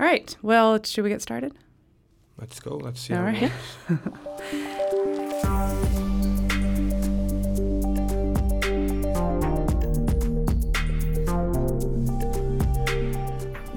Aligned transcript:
All 0.00 0.06
right. 0.06 0.34
Well, 0.40 0.82
should 0.82 1.04
we 1.04 1.10
get 1.10 1.20
started? 1.20 1.52
Let's 2.38 2.58
go. 2.58 2.76
Let's 2.76 3.02
see. 3.02 3.12
All 3.12 3.20
how 3.20 3.26
right. 3.26 3.42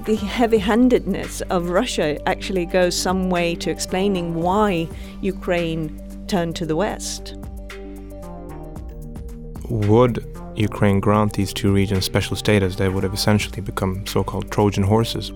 the 0.06 0.16
heavy 0.16 0.56
handedness 0.56 1.42
of 1.50 1.68
Russia 1.68 2.18
actually 2.26 2.64
goes 2.64 2.96
some 2.96 3.28
way 3.28 3.54
to 3.56 3.70
explaining 3.70 4.34
why 4.34 4.88
Ukraine 5.20 6.00
turned 6.26 6.56
to 6.56 6.64
the 6.64 6.74
West. 6.74 7.34
Would 9.68 10.26
Ukraine 10.56 11.00
grant 11.00 11.34
these 11.34 11.52
two 11.52 11.70
regions 11.70 12.06
special 12.06 12.34
status, 12.34 12.76
they 12.76 12.88
would 12.88 13.02
have 13.02 13.12
essentially 13.12 13.60
become 13.60 14.06
so-called 14.06 14.50
Trojan 14.50 14.84
horses. 14.84 15.30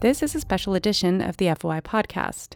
This 0.00 0.22
is 0.22 0.34
a 0.34 0.40
special 0.40 0.74
edition 0.74 1.20
of 1.20 1.36
the 1.36 1.54
FOI 1.54 1.82
podcast. 1.82 2.54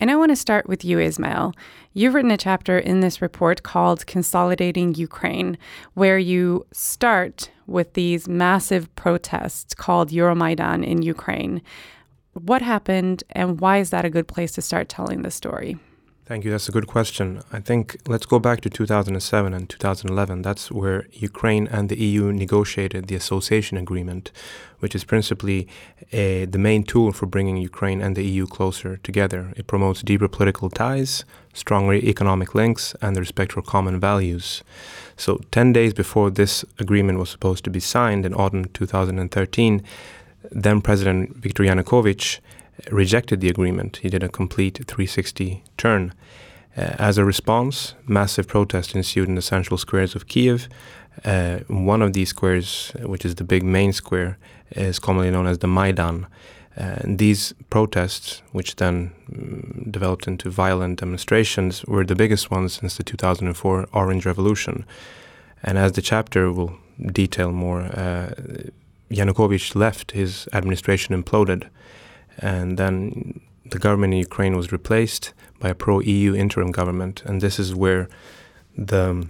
And 0.00 0.10
I 0.10 0.16
want 0.16 0.30
to 0.30 0.36
start 0.36 0.66
with 0.66 0.82
you, 0.82 0.98
Ismail. 0.98 1.52
You've 1.92 2.14
written 2.14 2.30
a 2.30 2.38
chapter 2.38 2.78
in 2.78 3.00
this 3.00 3.20
report 3.20 3.62
called 3.62 4.06
Consolidating 4.06 4.94
Ukraine, 4.94 5.58
where 5.92 6.18
you 6.18 6.66
start 6.72 7.50
with 7.66 7.92
these 7.92 8.26
massive 8.26 8.94
protests 8.96 9.74
called 9.74 10.08
Euromaidan 10.10 10.86
in 10.86 11.02
Ukraine. 11.02 11.60
What 12.32 12.62
happened, 12.62 13.22
and 13.30 13.60
why 13.60 13.76
is 13.78 13.90
that 13.90 14.06
a 14.06 14.10
good 14.10 14.26
place 14.26 14.52
to 14.52 14.62
start 14.62 14.88
telling 14.88 15.20
the 15.20 15.30
story? 15.30 15.76
Thank 16.30 16.44
you. 16.44 16.52
That's 16.52 16.68
a 16.68 16.72
good 16.78 16.86
question. 16.86 17.42
I 17.52 17.58
think 17.58 17.96
let's 18.06 18.24
go 18.24 18.38
back 18.38 18.60
to 18.60 18.70
2007 18.70 19.52
and 19.52 19.68
2011. 19.68 20.42
That's 20.42 20.70
where 20.70 21.08
Ukraine 21.10 21.66
and 21.66 21.88
the 21.88 21.98
EU 21.98 22.30
negotiated 22.30 23.08
the 23.08 23.16
association 23.16 23.76
agreement, 23.76 24.30
which 24.78 24.94
is 24.94 25.02
principally 25.02 25.66
a, 26.12 26.44
the 26.44 26.56
main 26.56 26.84
tool 26.84 27.10
for 27.10 27.26
bringing 27.26 27.56
Ukraine 27.56 28.00
and 28.00 28.14
the 28.14 28.24
EU 28.24 28.46
closer 28.46 28.98
together. 28.98 29.52
It 29.56 29.66
promotes 29.66 30.02
deeper 30.02 30.28
political 30.28 30.70
ties, 30.70 31.24
stronger 31.52 31.94
economic 31.94 32.54
links, 32.54 32.94
and 33.02 33.16
the 33.16 33.20
respect 33.20 33.50
for 33.54 33.62
common 33.62 33.98
values. 33.98 34.62
So, 35.16 35.40
10 35.50 35.72
days 35.72 35.92
before 35.92 36.30
this 36.30 36.64
agreement 36.78 37.18
was 37.18 37.30
supposed 37.30 37.64
to 37.64 37.70
be 37.70 37.80
signed 37.80 38.24
in 38.24 38.34
autumn 38.34 38.66
2013, 38.66 39.82
then 40.52 40.80
President 40.80 41.38
Viktor 41.38 41.64
Yanukovych 41.64 42.38
rejected 42.90 43.40
the 43.40 43.48
agreement. 43.48 43.98
He 43.98 44.08
did 44.08 44.22
a 44.22 44.28
complete 44.28 44.76
360 44.86 45.62
turn. 45.76 46.12
Uh, 46.76 46.94
as 46.98 47.18
a 47.18 47.24
response, 47.24 47.94
massive 48.06 48.46
protest 48.46 48.94
ensued 48.94 49.28
in 49.28 49.34
the 49.34 49.42
central 49.42 49.76
squares 49.76 50.14
of 50.14 50.28
Kiev. 50.28 50.68
Uh, 51.24 51.58
one 51.66 52.02
of 52.02 52.12
these 52.12 52.30
squares, 52.30 52.92
which 53.02 53.24
is 53.24 53.34
the 53.34 53.44
big 53.44 53.62
main 53.62 53.92
square, 53.92 54.38
is 54.70 54.98
commonly 54.98 55.30
known 55.30 55.46
as 55.46 55.58
the 55.58 55.66
Maidan. 55.66 56.26
Uh, 56.76 57.00
these 57.04 57.52
protests, 57.68 58.42
which 58.52 58.76
then 58.76 59.10
mm, 59.30 59.90
developed 59.90 60.28
into 60.28 60.48
violent 60.48 61.00
demonstrations, 61.00 61.84
were 61.86 62.04
the 62.04 62.14
biggest 62.14 62.50
ones 62.50 62.74
since 62.74 62.96
the 62.96 63.02
2004 63.02 63.88
Orange 63.92 64.24
Revolution. 64.24 64.84
And 65.62 65.76
as 65.76 65.92
the 65.92 66.02
chapter 66.02 66.52
will 66.52 66.78
detail 67.12 67.50
more, 67.50 67.82
uh, 67.82 68.32
Yanukovych 69.10 69.74
left, 69.74 70.12
his 70.12 70.48
administration 70.52 71.20
imploded 71.20 71.68
and 72.40 72.78
then 72.78 73.40
the 73.64 73.78
government 73.78 74.14
in 74.14 74.18
Ukraine 74.18 74.56
was 74.56 74.72
replaced 74.72 75.32
by 75.60 75.68
a 75.68 75.74
pro-EU 75.74 76.34
interim 76.34 76.72
government, 76.72 77.22
and 77.24 77.40
this 77.40 77.58
is 77.58 77.74
where 77.74 78.08
the 78.76 79.28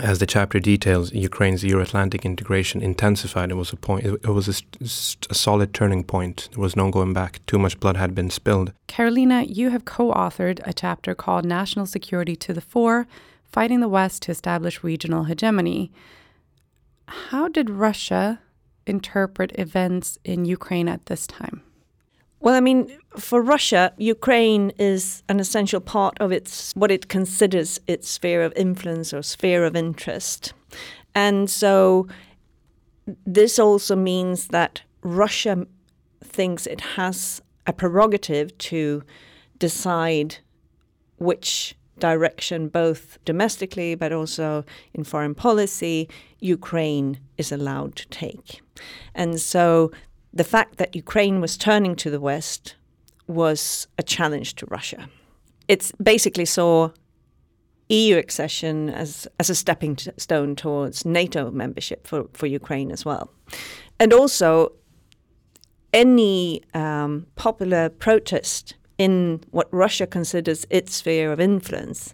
as 0.00 0.18
the 0.18 0.26
chapter 0.26 0.58
details, 0.58 1.12
Ukraine's 1.12 1.62
Euro-Atlantic 1.62 2.24
integration 2.24 2.82
intensified. 2.82 3.50
It 3.50 3.54
was 3.54 3.72
a 3.72 3.76
point. 3.76 4.04
It, 4.04 4.28
was 4.28 4.48
a, 4.48 4.84
a, 5.30 5.34
solid 5.34 5.72
turning 5.72 6.02
point. 6.02 6.48
There 6.52 6.60
was 6.60 6.74
no 6.74 6.90
going 6.90 7.12
back. 7.12 7.44
Too 7.46 7.58
much 7.58 7.78
blood 7.78 7.96
had 7.96 8.14
been 8.14 8.30
spilled. 8.30 8.72
Carolina, 8.88 9.42
you 9.42 9.70
have 9.70 9.84
co-authored 9.84 10.60
a 10.66 10.72
chapter 10.72 11.14
called 11.14 11.44
"National 11.44 11.86
Security 11.86 12.34
to 12.36 12.52
the 12.52 12.60
Fore: 12.60 13.06
Fighting 13.44 13.80
the 13.80 13.88
West 13.88 14.22
to 14.22 14.32
Establish 14.32 14.82
Regional 14.82 15.24
Hegemony." 15.24 15.92
How 17.06 17.48
did 17.48 17.70
Russia 17.70 18.40
interpret 18.86 19.52
events 19.58 20.18
in 20.24 20.44
Ukraine 20.44 20.88
at 20.88 21.06
this 21.06 21.26
time? 21.26 21.62
Well, 22.44 22.54
I 22.54 22.60
mean, 22.60 22.94
for 23.16 23.40
Russia, 23.40 23.94
Ukraine 23.96 24.70
is 24.78 25.22
an 25.30 25.40
essential 25.40 25.80
part 25.80 26.18
of 26.20 26.30
its 26.30 26.74
what 26.76 26.90
it 26.90 27.08
considers 27.08 27.80
its 27.86 28.06
sphere 28.06 28.42
of 28.42 28.52
influence 28.54 29.14
or 29.14 29.22
sphere 29.22 29.64
of 29.64 29.74
interest. 29.74 30.52
And 31.14 31.48
so 31.48 32.06
this 33.24 33.58
also 33.58 33.96
means 33.96 34.48
that 34.48 34.82
Russia 35.00 35.66
thinks 36.22 36.66
it 36.66 36.82
has 36.98 37.40
a 37.66 37.72
prerogative 37.72 38.58
to 38.58 39.02
decide 39.58 40.36
which 41.16 41.74
direction, 41.98 42.68
both 42.68 43.16
domestically 43.24 43.94
but 43.94 44.12
also 44.12 44.66
in 44.92 45.02
foreign 45.02 45.34
policy, 45.34 46.10
Ukraine 46.40 47.20
is 47.38 47.50
allowed 47.50 47.96
to 47.96 48.06
take. 48.08 48.60
And 49.14 49.40
so 49.40 49.92
the 50.34 50.44
fact 50.44 50.76
that 50.76 50.94
Ukraine 50.96 51.40
was 51.40 51.56
turning 51.56 51.94
to 51.96 52.10
the 52.10 52.20
West 52.20 52.74
was 53.26 53.86
a 53.96 54.02
challenge 54.02 54.56
to 54.56 54.66
Russia. 54.66 55.08
It 55.68 55.90
basically 56.02 56.44
saw 56.44 56.90
EU 57.88 58.16
accession 58.18 58.90
as, 58.90 59.28
as 59.38 59.48
a 59.48 59.54
stepping 59.54 59.96
stone 60.16 60.56
towards 60.56 61.04
NATO 61.04 61.50
membership 61.50 62.06
for, 62.06 62.26
for 62.32 62.46
Ukraine 62.46 62.90
as 62.90 63.04
well. 63.04 63.30
And 64.00 64.12
also, 64.12 64.72
any 65.92 66.62
um, 66.74 67.26
popular 67.36 67.88
protest 67.88 68.74
in 68.98 69.42
what 69.50 69.68
Russia 69.72 70.06
considers 70.06 70.66
its 70.70 70.96
sphere 70.96 71.32
of 71.32 71.40
influence 71.40 72.12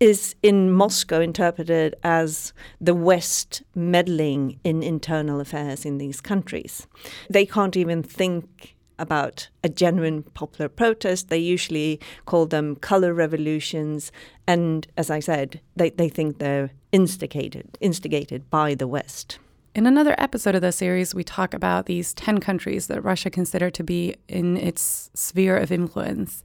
is 0.00 0.34
in 0.42 0.70
Moscow 0.72 1.20
interpreted 1.20 1.96
as 2.02 2.52
the 2.80 2.94
West 2.94 3.62
meddling 3.74 4.60
in 4.64 4.82
internal 4.82 5.40
affairs 5.40 5.84
in 5.84 5.98
these 5.98 6.20
countries. 6.20 6.86
They 7.28 7.44
can't 7.46 7.76
even 7.76 8.02
think 8.02 8.76
about 8.98 9.48
a 9.62 9.68
genuine 9.68 10.22
popular 10.34 10.68
protest. 10.68 11.28
They 11.28 11.38
usually 11.38 12.00
call 12.26 12.46
them 12.46 12.76
color 12.76 13.14
revolutions. 13.14 14.10
And 14.46 14.86
as 14.96 15.10
I 15.10 15.20
said, 15.20 15.60
they, 15.76 15.90
they 15.90 16.08
think 16.08 16.38
they're 16.38 16.70
instigated, 16.92 17.78
instigated 17.80 18.50
by 18.50 18.74
the 18.74 18.88
West. 18.88 19.38
In 19.74 19.86
another 19.86 20.14
episode 20.18 20.56
of 20.56 20.62
the 20.62 20.72
series, 20.72 21.14
we 21.14 21.22
talk 21.22 21.54
about 21.54 21.86
these 21.86 22.12
10 22.14 22.40
countries 22.40 22.88
that 22.88 23.02
Russia 23.02 23.30
considered 23.30 23.74
to 23.74 23.84
be 23.84 24.16
in 24.26 24.56
its 24.56 25.10
sphere 25.14 25.56
of 25.56 25.70
influence. 25.70 26.42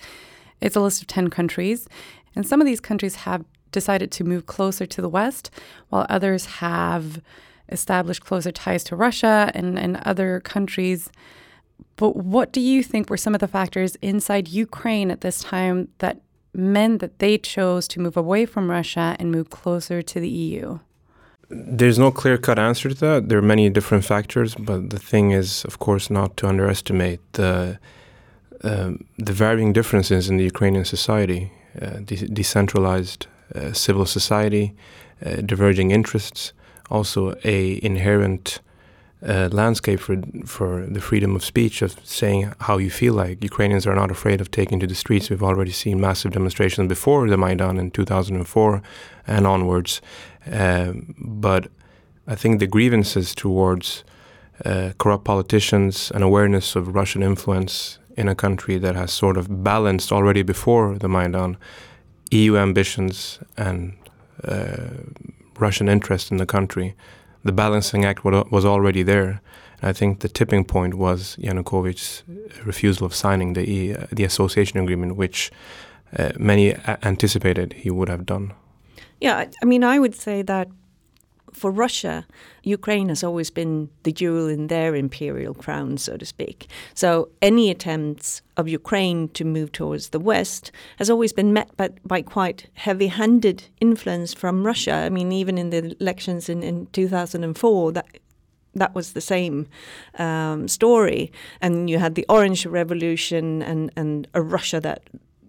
It's 0.62 0.76
a 0.76 0.82
list 0.82 1.02
of 1.02 1.08
10 1.08 1.30
countries, 1.30 1.88
and 2.36 2.48
some 2.48 2.62
of 2.62 2.68
these 2.68 2.80
countries 2.80 3.16
have 3.16 3.44
decided 3.72 4.12
to 4.12 4.24
move 4.24 4.46
closer 4.46 4.86
to 4.86 5.02
the 5.02 5.10
West, 5.10 5.50
while 5.90 6.06
others 6.10 6.46
have 6.46 7.22
established 7.70 8.24
closer 8.24 8.52
ties 8.52 8.84
to 8.86 8.96
Russia 8.96 9.52
and, 9.54 9.78
and 9.78 9.98
other 10.06 10.40
countries. 10.40 11.10
But 11.96 12.16
what 12.16 12.54
do 12.54 12.62
you 12.62 12.84
think 12.84 13.10
were 13.10 13.18
some 13.18 13.34
of 13.34 13.42
the 13.42 13.48
factors 13.48 13.96
inside 14.02 14.48
Ukraine 14.48 15.12
at 15.12 15.22
this 15.22 15.42
time 15.42 15.90
that 15.98 16.22
meant 16.54 17.02
that 17.02 17.20
they 17.20 17.38
chose 17.38 17.88
to 17.90 18.00
move 18.00 18.16
away 18.16 18.46
from 18.46 18.70
Russia 18.70 19.16
and 19.20 19.32
move 19.32 19.50
closer 19.50 20.02
to 20.02 20.20
the 20.20 20.30
EU? 20.30 20.80
There's 21.50 22.00
no 22.00 22.12
clear 22.12 22.38
cut 22.38 22.58
answer 22.58 22.90
to 22.90 22.96
that. 22.96 23.30
There 23.30 23.38
are 23.38 23.44
many 23.44 23.70
different 23.70 24.06
factors, 24.06 24.56
but 24.56 24.90
the 24.90 25.00
thing 25.00 25.32
is, 25.32 25.66
of 25.66 25.80
course, 25.80 26.10
not 26.10 26.38
to 26.38 26.48
underestimate 26.48 27.22
the, 27.34 27.80
um, 28.64 29.06
the 29.18 29.34
varying 29.34 29.74
differences 29.74 30.30
in 30.30 30.38
the 30.38 30.46
Ukrainian 30.46 30.86
society. 30.86 31.52
Uh, 31.82 32.00
de- 32.06 32.28
decentralized 32.28 33.28
uh, 33.56 33.74
civil 33.74 34.06
society, 34.06 34.76
uh, 35.26 35.38
diverging 35.38 35.92
interests, 35.92 36.54
also 36.90 37.36
a 37.44 37.80
inherent 37.84 38.60
uh, 39.28 39.50
landscape 39.52 40.00
for 40.00 40.22
for 40.46 40.86
the 40.86 41.02
freedom 41.02 41.36
of 41.36 41.44
speech 41.44 41.82
of 41.82 41.96
saying 42.04 42.54
how 42.60 42.78
you 42.78 42.90
feel 42.90 43.14
like. 43.14 43.44
Ukrainians 43.44 43.88
are 43.88 43.96
not 43.96 44.12
afraid 44.12 44.42
of 44.42 44.52
taking 44.52 44.80
to 44.82 44.88
the 44.88 44.96
streets. 44.96 45.30
We've 45.30 45.44
already 45.44 45.72
seen 45.72 46.00
massive 46.00 46.32
demonstrations 46.32 46.88
before 46.90 47.28
the 47.28 47.38
Maidan 47.38 47.78
in 47.78 47.92
2004 47.92 48.82
and 49.28 49.48
onwards. 49.48 50.02
Um, 50.52 51.16
but 51.18 51.70
I 52.28 52.36
think 52.36 52.60
the 52.60 52.68
grievances 52.68 53.34
towards 53.34 54.04
uh, 54.66 54.92
corrupt 54.98 55.26
politicians 55.26 56.12
and 56.12 56.24
awareness 56.24 56.76
of 56.76 56.96
Russian 56.96 57.24
influence 57.24 58.00
in 58.16 58.28
a 58.28 58.36
country 58.36 58.78
that 58.78 58.96
has 58.96 59.12
sort 59.12 59.38
of 59.38 59.64
balanced 59.64 60.12
already 60.12 60.44
before 60.44 60.98
the 60.98 61.08
Maidan 61.08 61.58
EU 62.32 62.58
ambitions 62.58 63.40
and 63.58 63.94
uh, 64.44 64.88
Russian 65.60 65.90
interest 65.90 66.32
in 66.32 66.38
the 66.38 66.46
country 66.46 66.96
the 67.44 67.52
balancing 67.52 68.06
act 68.06 68.24
was 68.24 68.66
already 68.66 69.04
there. 69.04 69.42
I 69.82 69.92
think 69.94 70.22
the 70.22 70.30
tipping 70.30 70.64
point 70.64 70.94
was 70.94 71.36
Yanukovych's 71.38 72.24
refusal 72.66 73.06
of 73.06 73.14
signing 73.14 73.54
the 73.54 73.96
uh, 73.96 74.08
the 74.12 74.24
association 74.24 74.80
agreement, 74.80 75.18
which 75.18 75.52
uh, 76.18 76.32
many 76.38 76.76
anticipated 77.04 77.74
he 77.74 77.90
would 77.92 78.10
have 78.10 78.26
done. 78.26 78.54
Yeah, 79.20 79.46
I 79.62 79.66
mean, 79.66 79.84
I 79.84 80.00
would 80.00 80.16
say 80.16 80.42
that 80.44 80.68
for 81.54 81.72
Russia, 81.72 82.26
Ukraine 82.64 83.10
has 83.10 83.24
always 83.24 83.50
been 83.50 83.90
the 84.04 84.12
jewel 84.12 84.48
in 84.48 84.68
their 84.68 84.96
imperial 84.96 85.54
crown, 85.54 85.98
so 85.98 86.18
to 86.18 86.26
speak. 86.26 86.68
So 86.94 87.30
any 87.42 87.70
attempts 87.70 88.42
of 88.58 88.68
Ukraine 88.68 89.30
to 89.30 89.46
move 89.46 89.72
towards 89.72 90.10
the 90.10 90.20
West 90.20 90.72
has 90.98 91.10
always 91.10 91.34
been 91.34 91.54
met 91.54 91.76
by, 91.78 91.90
by 92.06 92.22
quite 92.22 92.68
heavy 92.74 93.08
handed 93.08 93.64
influence 93.80 94.34
from 94.34 94.66
Russia. 94.66 94.94
I 94.94 95.10
mean, 95.10 95.32
even 95.32 95.58
in 95.58 95.70
the 95.70 95.96
elections 96.00 96.50
in, 96.50 96.64
in 96.64 96.88
2004, 96.88 97.92
that 97.94 98.08
that 98.76 98.96
was 98.96 99.14
the 99.14 99.22
same 99.22 99.68
um, 100.18 100.68
story. 100.68 101.32
And 101.62 101.90
you 101.90 102.00
had 102.00 102.16
the 102.16 102.26
Orange 102.28 102.66
Revolution 102.66 103.62
and, 103.62 103.92
and 103.96 104.28
a 104.34 104.42
Russia 104.42 104.80
that 104.82 105.04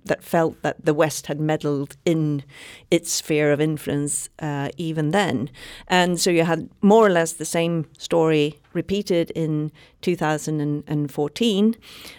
that 0.05 0.23
felt 0.23 0.61
that 0.62 0.85
the 0.85 0.95
West 0.95 1.27
had 1.27 1.41
meddled 1.41 1.97
in 2.05 2.45
its 2.91 3.11
sphere 3.11 3.53
of 3.53 3.61
influence 3.61 4.29
uh, 4.39 4.69
even 4.77 5.11
then. 5.11 5.51
And 5.89 6.21
so 6.21 6.31
you 6.31 6.45
had 6.45 6.69
more 6.83 7.06
or 7.06 7.11
less 7.11 7.33
the 7.33 7.45
same 7.45 7.87
story 7.97 8.61
repeated 8.73 9.31
in 9.31 9.73
2014. 10.03 11.77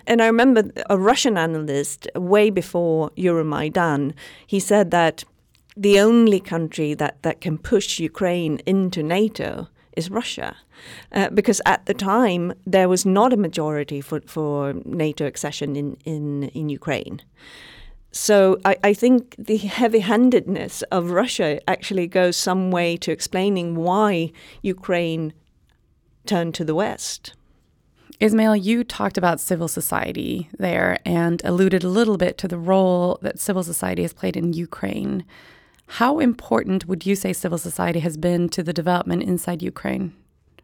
And 0.08 0.22
I 0.22 0.26
remember 0.26 0.72
a 0.90 0.98
Russian 0.98 1.38
analyst, 1.38 2.08
way 2.16 2.50
before 2.50 3.12
Euromaidan, 3.12 4.14
he 4.48 4.60
said 4.60 4.92
that 4.92 5.24
the 5.78 6.00
only 6.00 6.40
country 6.40 6.94
that, 6.94 7.22
that 7.24 7.42
can 7.42 7.58
push 7.58 8.00
Ukraine 8.00 8.60
into 8.66 9.04
NATO 9.04 9.68
is 9.96 10.10
Russia. 10.10 10.56
Uh, 11.12 11.30
because 11.30 11.62
at 11.66 11.86
the 11.86 11.94
time, 11.94 12.54
there 12.66 12.90
was 12.90 13.06
not 13.06 13.34
a 13.34 13.38
majority 13.38 14.02
for, 14.02 14.22
for 14.22 14.74
NATO 14.86 15.26
accession 15.26 15.76
in, 15.76 15.98
in, 16.06 16.44
in 16.50 16.70
Ukraine. 16.70 17.22
So 18.16 18.62
I, 18.64 18.78
I 18.82 18.94
think 18.94 19.36
the 19.38 19.58
heavy 19.58 20.00
handedness 20.00 20.84
of 20.84 21.12
Russia 21.12 21.60
actually 21.70 22.08
goes 22.08 22.38
some 22.38 22.72
way 22.72 22.96
to 22.98 23.12
explaining 23.12 23.76
why 23.76 24.32
Ukraine 24.62 25.34
turned 26.26 26.56
to 26.56 26.64
the 26.64 26.74
West. 26.74 27.34
Ismail, 28.22 28.56
you 28.56 28.86
talked 28.86 29.18
about 29.18 29.42
civil 29.42 29.68
society 29.68 30.50
there 30.58 30.98
and 31.06 31.42
alluded 31.44 31.84
a 31.84 31.90
little 31.90 32.16
bit 32.16 32.38
to 32.38 32.48
the 32.48 32.58
role 32.58 33.20
that 33.22 33.38
civil 33.38 33.64
society 33.64 34.04
has 34.04 34.14
played 34.14 34.38
in 34.38 34.54
Ukraine. 34.54 35.26
How 35.88 36.20
important 36.20 36.88
would 36.88 37.06
you 37.06 37.18
say 37.18 37.34
civil 37.34 37.58
society 37.58 38.00
has 38.00 38.16
been 38.16 38.48
to 38.50 38.64
the 38.64 38.72
development 38.72 39.24
inside 39.24 39.62
Ukraine? 39.62 40.16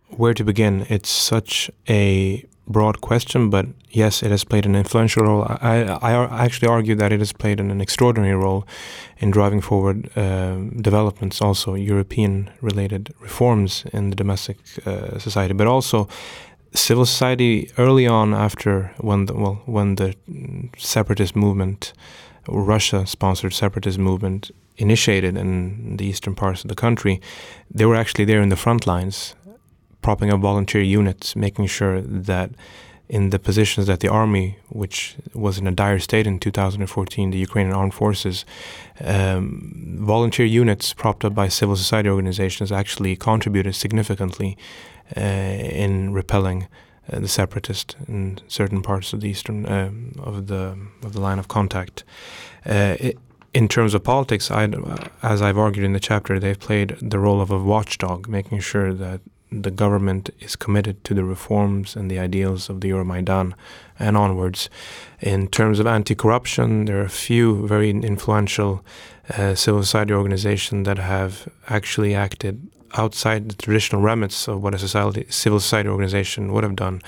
Where 0.08 0.34
to 0.34 0.46
begin? 0.46 0.86
It's 0.88 1.10
such 1.10 1.70
a 1.90 2.46
broad 2.72 3.02
question, 3.02 3.50
but 3.50 3.66
yes, 3.90 4.24
it 4.24 4.32
has 4.32 4.44
played 4.44 4.66
an 4.66 4.76
influential 4.76 5.24
role. 5.24 5.46
I, 5.50 5.84
I 6.02 6.46
actually 6.46 6.70
argue 6.70 6.96
that 6.96 7.12
it 7.12 7.20
has 7.20 7.34
played 7.34 7.60
an, 7.60 7.72
an 7.72 7.82
extraordinary 7.82 8.36
role 8.36 8.66
in 9.18 9.32
driving 9.32 9.62
forward 9.62 10.10
uh, 10.18 10.56
developments, 10.82 11.42
also 11.42 11.76
European 11.76 12.50
related 12.62 13.14
reforms 13.20 13.84
in 13.94 14.10
the 14.10 14.16
domestic 14.16 14.58
uh, 14.86 15.20
society, 15.20 15.54
but 15.54 15.68
also 15.68 16.08
civil 16.74 17.06
society 17.06 17.70
early 17.78 18.08
on 18.08 18.34
after 18.34 18.94
when 18.98 19.26
the, 19.26 19.34
well 19.34 19.62
when 19.66 19.96
the 19.96 20.16
separatist 20.78 21.36
movement, 21.36 21.94
Russia 22.48 23.06
sponsored 23.06 23.54
separatist 23.54 24.00
movement 24.00 24.52
initiated 24.78 25.38
in 25.38 25.98
the 25.98 26.06
eastern 26.06 26.34
parts 26.34 26.64
of 26.64 26.70
the 26.70 26.76
country, 26.76 27.22
they 27.70 27.86
were 27.86 27.96
actually 27.96 28.26
there 28.26 28.42
in 28.42 28.50
the 28.50 28.56
front 28.56 28.88
lines 28.88 29.36
propping 30.02 30.32
up 30.32 30.40
volunteer 30.40 30.82
units, 30.82 31.36
making 31.36 31.68
sure 31.68 32.02
that 32.02 32.52
in 33.12 33.30
the 33.30 33.40
positions 33.40 33.88
that 33.88 34.00
the 34.00 34.08
army, 34.08 34.58
which 34.70 35.18
was 35.34 35.58
in 35.58 35.68
a 35.68 35.72
dire 35.72 36.00
state 36.00 36.26
in 36.26 36.40
2014, 36.40 37.32
the 37.32 37.38
Ukrainian 37.38 37.76
armed 37.76 37.94
forces, 37.94 38.46
um, 39.04 39.98
volunteer 40.00 40.46
units 40.46 40.94
propped 40.94 41.26
up 41.26 41.36
by 41.36 41.50
civil 41.50 41.76
society 41.76 42.08
organizations 42.08 42.72
actually 42.72 43.18
contributed 43.18 43.76
significantly 43.76 44.58
uh, 45.18 45.20
in 45.20 46.14
repelling 46.14 46.70
uh, 47.12 47.20
the 47.20 47.28
separatists 47.28 47.96
in 48.08 48.40
certain 48.48 48.82
parts 48.82 49.12
of 49.12 49.20
the 49.20 49.28
eastern 49.28 49.66
uh, 49.66 49.92
of 50.22 50.48
the 50.48 50.78
of 51.04 51.12
the 51.12 51.20
line 51.20 51.38
of 51.38 51.50
contact. 51.50 52.06
Uh, 52.66 52.96
it, 52.98 53.18
in 53.54 53.68
terms 53.68 53.94
of 53.94 54.02
politics, 54.06 54.50
I'd, 54.50 54.74
as 55.22 55.42
I've 55.42 55.58
argued 55.58 55.86
in 55.86 55.92
the 55.92 56.00
chapter, 56.00 56.40
they've 56.40 56.58
played 56.58 56.96
the 57.02 57.20
role 57.20 57.42
of 57.42 57.52
a 57.52 57.60
watchdog, 57.60 58.30
making 58.30 58.62
sure 58.62 58.94
that 58.94 59.20
the 59.52 59.72
government 59.72 60.30
is 60.40 60.56
committed 60.56 61.04
to 61.04 61.14
the 61.14 61.24
reforms 61.24 61.96
and 61.96 62.10
the 62.10 62.20
ideals 62.20 62.70
of 62.70 62.82
the 62.82 62.90
Euromaidan 62.90 63.54
and 64.00 64.16
onwards. 64.16 64.70
In 65.20 65.48
terms 65.48 65.80
of 65.80 65.88
anti-corruption, 65.88 66.86
there 66.86 67.00
are 67.02 67.06
a 67.06 67.10
few 67.10 67.68
very 67.68 67.90
influential 67.90 68.84
uh, 69.38 69.56
civil 69.56 69.84
society 69.84 70.14
organizations 70.14 70.86
that 70.86 70.98
have 70.98 71.48
actually 71.68 72.16
acted 72.16 72.70
outside 72.94 73.50
the 73.50 73.56
traditional 73.56 74.02
remits 74.02 74.48
of 74.48 74.62
what 74.64 74.74
a 74.74 74.80
society, 74.80 75.26
civil 75.30 75.60
society 75.60 75.90
organization 75.90 76.52
would 76.52 76.64
have 76.64 76.76
done 76.76 77.02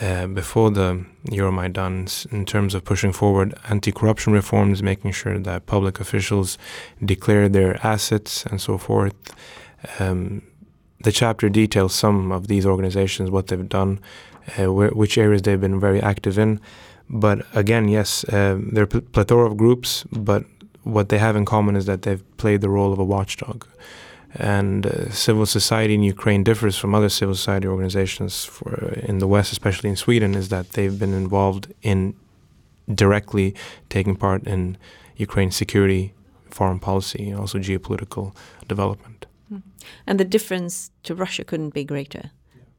uh, 0.00 0.26
before 0.26 0.70
the 0.70 1.04
Euromaidan 1.26 2.32
in 2.32 2.44
terms 2.44 2.74
of 2.74 2.84
pushing 2.84 3.12
forward 3.12 3.54
anti-corruption 3.68 4.32
reforms, 4.32 4.82
making 4.82 5.12
sure 5.12 5.38
that 5.38 5.66
public 5.66 6.00
officials 6.00 6.58
declare 7.04 7.48
their 7.48 7.78
assets 7.86 8.44
and 8.46 8.60
so 8.60 8.78
forth. 8.78 9.14
Um, 9.98 10.42
the 11.04 11.12
chapter 11.12 11.48
details 11.48 11.94
some 11.94 12.32
of 12.32 12.48
these 12.48 12.66
organizations, 12.66 13.30
what 13.30 13.46
they've 13.46 13.68
done, 13.68 14.00
uh, 14.58 14.72
which 14.72 15.16
areas 15.16 15.42
they've 15.42 15.60
been 15.60 15.80
very 15.80 16.00
active 16.02 16.38
in. 16.38 16.60
But 17.08 17.46
again, 17.54 17.88
yes, 17.88 18.24
uh, 18.24 18.58
there 18.72 18.84
are 18.84 18.86
pl- 18.86 19.02
plethora 19.14 19.46
of 19.46 19.56
groups, 19.56 20.04
but 20.10 20.44
what 20.82 21.08
they 21.08 21.18
have 21.18 21.36
in 21.36 21.44
common 21.44 21.76
is 21.76 21.86
that 21.86 22.02
they've 22.02 22.24
played 22.36 22.60
the 22.60 22.68
role 22.68 22.92
of 22.92 22.98
a 22.98 23.04
watchdog. 23.04 23.66
And 24.36 24.86
uh, 24.86 25.10
civil 25.10 25.46
society 25.46 25.94
in 25.94 26.02
Ukraine 26.02 26.42
differs 26.42 26.76
from 26.76 26.94
other 26.94 27.08
civil 27.08 27.34
society 27.34 27.68
organizations 27.68 28.44
for, 28.44 28.92
in 29.10 29.18
the 29.18 29.28
West, 29.28 29.52
especially 29.52 29.90
in 29.90 29.96
Sweden, 29.96 30.34
is 30.34 30.48
that 30.48 30.70
they've 30.70 30.98
been 30.98 31.14
involved 31.14 31.72
in 31.82 32.14
directly 32.92 33.54
taking 33.88 34.16
part 34.16 34.46
in 34.46 34.76
Ukraine's 35.16 35.56
security, 35.56 36.12
foreign 36.50 36.80
policy, 36.80 37.30
and 37.30 37.38
also 37.38 37.58
geopolitical 37.58 38.34
development. 38.66 39.26
And 40.06 40.20
the 40.20 40.24
difference 40.24 40.90
to 41.04 41.14
Russia 41.14 41.44
couldn't 41.44 41.74
be 41.74 41.84
greater 41.84 42.30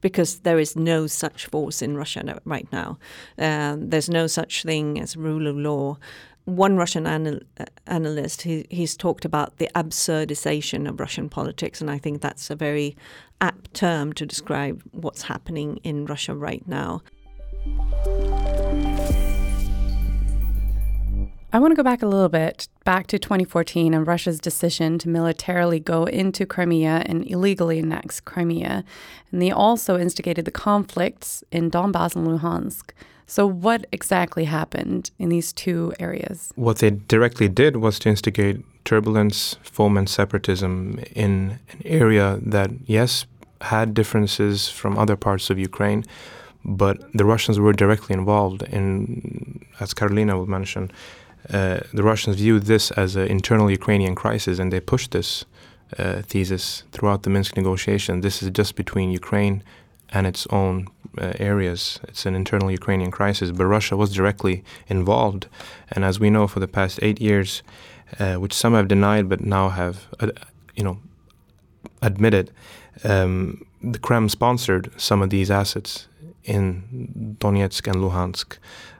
because 0.01 0.41
there 0.41 0.60
is 0.60 0.75
no 0.75 1.08
such 1.08 1.48
force 1.48 1.82
in 1.82 1.98
Russia 1.98 2.39
right 2.46 2.67
now. 2.72 3.00
Um, 3.38 3.89
there's 3.89 4.10
no 4.10 4.27
such 4.27 4.63
thing 4.63 5.00
as 5.00 5.17
rule 5.17 5.48
of 5.48 5.55
law. 5.55 5.98
One 6.46 6.77
Russian 6.77 7.08
anal- 7.08 7.39
uh, 7.60 7.65
analyst, 7.88 8.44
he, 8.44 8.67
he's 8.70 8.96
talked 8.96 9.25
about 9.25 9.58
the 9.58 9.70
absurdization 9.74 10.88
of 10.88 11.00
Russian 11.00 11.27
politics, 11.27 11.82
and 11.82 11.89
I 11.89 11.98
think 11.98 12.22
that's 12.22 12.51
a 12.51 12.55
very 12.55 12.96
apt 13.41 13.74
term 13.74 14.13
to 14.13 14.25
describe 14.27 14.84
what's 14.91 15.24
happening 15.24 15.77
in 15.77 16.05
Russia 16.05 16.36
right 16.36 16.65
now. 16.67 17.01
I 21.55 21.59
want 21.59 21.71
to 21.71 21.75
go 21.77 21.83
back 21.83 22.03
a 22.03 22.05
little 22.05 22.27
bit, 22.27 22.67
back 22.83 23.07
to 23.07 23.17
2014 23.17 23.93
and 23.93 24.05
Russia's 24.05 24.41
decision 24.41 25.00
to 25.00 25.07
militarily 25.07 25.79
go 25.79 26.03
into 26.03 26.45
Crimea 26.45 27.03
and 27.05 27.25
illegally 27.31 27.79
annex 27.79 28.19
Crimea. 28.19 28.83
And 29.31 29.41
they 29.41 29.51
also 29.51 29.97
instigated 29.97 30.43
the 30.43 30.51
conflicts 30.51 31.45
in 31.53 31.71
Donbass 31.71 32.13
and 32.13 32.27
Luhansk. 32.27 32.91
So, 33.25 33.47
what 33.47 33.88
exactly 33.93 34.43
happened 34.43 35.12
in 35.17 35.29
these 35.29 35.53
two 35.53 35.93
areas? 35.97 36.51
What 36.57 36.79
they 36.79 36.89
directly 36.89 37.47
did 37.47 37.77
was 37.77 38.00
to 38.00 38.09
instigate 38.09 38.57
turbulence, 38.83 39.55
foment 39.63 40.09
separatism 40.09 41.00
in 41.15 41.57
an 41.69 41.81
area 41.85 42.38
that, 42.41 42.71
yes, 42.85 43.27
had 43.62 43.93
differences 43.93 44.67
from 44.67 44.97
other 44.97 45.15
parts 45.15 45.50
of 45.50 45.57
Ukraine, 45.57 46.03
but 46.65 46.97
the 47.13 47.24
Russians 47.24 47.62
were 47.62 47.71
directly 47.71 48.13
involved 48.13 48.63
in, 48.63 49.65
as 49.79 49.93
Carolina 49.93 50.38
will 50.38 50.47
mention, 50.47 50.91
uh, 51.51 51.79
the 51.93 52.03
Russians 52.03 52.35
viewed 52.37 52.63
this 52.63 52.91
as 52.91 53.15
an 53.15 53.27
internal 53.27 53.69
Ukrainian 53.69 54.15
crisis, 54.15 54.59
and 54.59 54.71
they 54.71 54.79
pushed 54.79 55.11
this 55.11 55.45
uh, 55.97 56.21
thesis 56.23 56.83
throughout 56.91 57.23
the 57.23 57.29
Minsk 57.29 57.55
negotiation. 57.55 58.21
This 58.21 58.41
is 58.41 58.49
just 58.49 58.75
between 58.75 59.11
Ukraine 59.11 59.63
and 60.09 60.25
its 60.27 60.47
own 60.49 60.87
uh, 61.17 61.33
areas. 61.39 61.99
It's 62.07 62.25
an 62.25 62.35
internal 62.35 62.71
Ukrainian 62.71 63.11
crisis, 63.11 63.51
but 63.51 63.65
Russia 63.65 63.95
was 63.95 64.13
directly 64.13 64.63
involved. 64.87 65.47
And 65.91 66.03
as 66.03 66.19
we 66.19 66.29
know, 66.29 66.47
for 66.47 66.59
the 66.59 66.67
past 66.67 66.99
eight 67.01 67.21
years, 67.21 67.63
uh, 68.19 68.35
which 68.35 68.53
some 68.53 68.73
have 68.73 68.87
denied 68.87 69.29
but 69.29 69.41
now 69.41 69.69
have, 69.69 70.07
uh, 70.19 70.29
you 70.75 70.83
know, 70.83 70.99
admitted, 72.01 72.51
um, 73.03 73.65
the 73.81 73.99
Kremlin 73.99 74.29
sponsored 74.29 74.91
some 74.97 75.21
of 75.21 75.29
these 75.29 75.51
assets 75.51 76.07
in 76.43 77.35
Donetsk 77.39 77.87
and 77.87 77.97
Luhansk. 77.97 78.57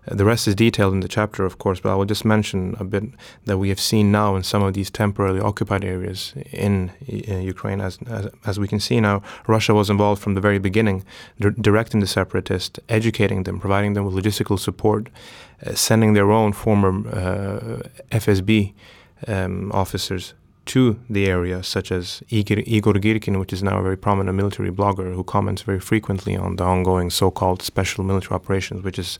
The 0.08 0.26
rest 0.26 0.48
is 0.48 0.56
detailed 0.56 0.94
in 0.94 1.00
the 1.00 1.08
chapter, 1.08 1.46
of 1.46 1.58
course, 1.58 1.80
but 1.80 1.92
I 1.92 1.96
will 1.96 2.06
just 2.06 2.26
mention 2.26 2.76
a 2.80 2.84
bit 2.84 3.04
that 3.46 3.58
we 3.58 3.70
have 3.70 3.80
seen 3.80 4.12
now 4.12 4.36
in 4.36 4.44
some 4.44 4.62
of 4.62 4.74
these 4.74 4.92
temporarily 4.92 5.40
occupied 5.40 5.84
areas 5.84 6.34
in 6.52 6.92
uh, 7.28 7.38
Ukraine. 7.38 7.82
As, 7.82 7.98
as, 8.08 8.30
as 8.46 8.60
we 8.60 8.68
can 8.68 8.80
see 8.80 9.00
now, 9.00 9.24
Russia 9.48 9.74
was 9.74 9.90
involved 9.90 10.22
from 10.22 10.36
the 10.36 10.42
very 10.42 10.60
beginning, 10.60 11.04
di- 11.40 11.50
directing 11.60 12.02
the 12.02 12.08
separatists, 12.08 12.80
educating 12.88 13.44
them, 13.44 13.60
providing 13.60 13.94
them 13.94 14.06
with 14.06 14.14
logistical 14.14 14.60
support, 14.60 15.10
uh, 15.66 15.74
sending 15.74 16.14
their 16.14 16.32
own 16.32 16.54
former 16.54 16.90
uh, 17.10 17.82
FSB 18.12 18.74
um, 19.28 19.72
officers 19.72 20.36
to 20.66 21.00
the 21.10 21.28
area, 21.28 21.62
such 21.64 21.92
as 21.92 22.24
Igor, 22.30 22.60
Igor 22.66 22.94
Girkin, 22.94 23.40
which 23.40 23.54
is 23.54 23.62
now 23.62 23.78
a 23.78 23.84
very 23.84 23.98
prominent 23.98 24.36
military 24.36 24.72
blogger 24.72 25.14
who 25.14 25.24
comments 25.24 25.62
very 25.62 25.80
frequently 25.80 26.36
on 26.36 26.56
the 26.56 26.64
ongoing 26.64 27.10
so 27.10 27.30
called 27.30 27.62
special 27.62 28.04
military 28.04 28.36
operations, 28.36 28.84
which 28.84 28.98
is 28.98 29.20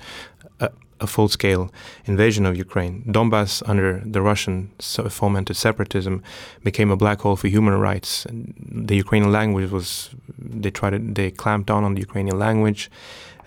a, 0.60 0.70
a 1.00 1.08
full 1.08 1.28
scale 1.28 1.72
invasion 2.06 2.46
of 2.46 2.56
Ukraine. 2.58 3.04
Donbass, 3.08 3.62
under 3.68 4.02
the 4.06 4.22
Russian 4.22 4.72
fomented 4.80 5.58
separatism, 5.58 6.24
became 6.64 6.90
a 6.92 6.98
black 6.98 7.22
hole 7.22 7.36
for 7.36 7.48
human 7.48 7.76
rights. 7.80 8.26
The 8.30 8.96
Ukrainian 8.96 9.32
language 9.32 9.70
was, 9.72 10.10
they 10.38 10.72
tried 10.72 10.92
to, 10.92 11.00
they 11.00 11.32
clamped 11.32 11.68
down 11.68 11.84
on 11.84 11.96
the 11.96 12.02
Ukrainian 12.02 12.38
language. 12.40 12.90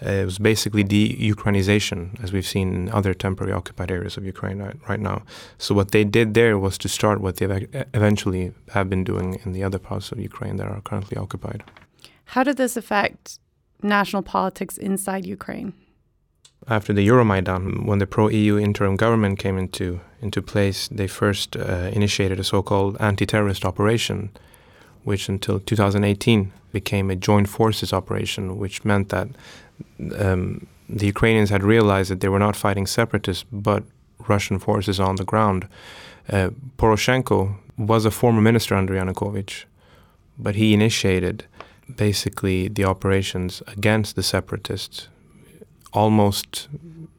Uh, 0.00 0.10
it 0.10 0.24
was 0.24 0.38
basically 0.38 0.84
de-Ukrainization, 0.84 2.22
as 2.22 2.32
we've 2.32 2.46
seen 2.46 2.72
in 2.72 2.88
other 2.90 3.12
temporary 3.12 3.52
occupied 3.52 3.90
areas 3.90 4.16
of 4.16 4.24
Ukraine 4.24 4.58
right, 4.58 4.76
right 4.88 5.00
now. 5.00 5.22
So 5.58 5.74
what 5.74 5.90
they 5.90 6.04
did 6.04 6.34
there 6.34 6.56
was 6.56 6.78
to 6.78 6.88
start 6.88 7.20
what 7.20 7.38
they 7.38 7.46
eventually 7.94 8.52
have 8.74 8.88
been 8.88 9.02
doing 9.02 9.40
in 9.44 9.52
the 9.52 9.64
other 9.64 9.80
parts 9.80 10.12
of 10.12 10.20
Ukraine 10.20 10.56
that 10.58 10.68
are 10.68 10.80
currently 10.82 11.16
occupied. 11.16 11.64
How 12.26 12.44
did 12.44 12.58
this 12.58 12.76
affect 12.76 13.40
national 13.82 14.22
politics 14.22 14.76
inside 14.78 15.26
Ukraine? 15.26 15.72
After 16.66 16.92
the 16.92 17.06
Euromaidan, 17.06 17.86
when 17.86 17.98
the 17.98 18.06
pro-EU 18.06 18.58
interim 18.58 18.96
government 18.96 19.38
came 19.38 19.56
into 19.58 20.00
into 20.20 20.42
place, 20.42 20.88
they 20.88 21.06
first 21.06 21.56
uh, 21.56 21.90
initiated 21.92 22.40
a 22.40 22.44
so-called 22.44 22.96
anti-terrorist 22.98 23.64
operation, 23.64 24.30
which 25.04 25.28
until 25.28 25.60
2018 25.60 26.52
became 26.72 27.08
a 27.08 27.16
joint 27.16 27.48
forces 27.48 27.92
operation, 27.92 28.58
which 28.58 28.84
meant 28.84 29.08
that 29.10 29.28
um, 30.18 30.66
the 30.88 31.06
Ukrainians 31.06 31.50
had 31.50 31.62
realized 31.62 32.10
that 32.10 32.20
they 32.20 32.28
were 32.28 32.38
not 32.38 32.56
fighting 32.56 32.86
separatists 32.86 33.44
but 33.52 33.84
Russian 34.26 34.58
forces 34.58 34.98
on 34.98 35.16
the 35.16 35.24
ground. 35.24 35.68
Uh, 36.28 36.50
Poroshenko 36.76 37.54
was 37.76 38.04
a 38.04 38.10
former 38.10 38.40
minister 38.40 38.74
under 38.74 38.94
Yanukovych, 38.94 39.64
but 40.38 40.54
he 40.56 40.74
initiated 40.74 41.44
basically 41.96 42.68
the 42.68 42.84
operations 42.84 43.62
against 43.66 44.16
the 44.16 44.22
separatists, 44.22 45.08
almost 45.92 46.68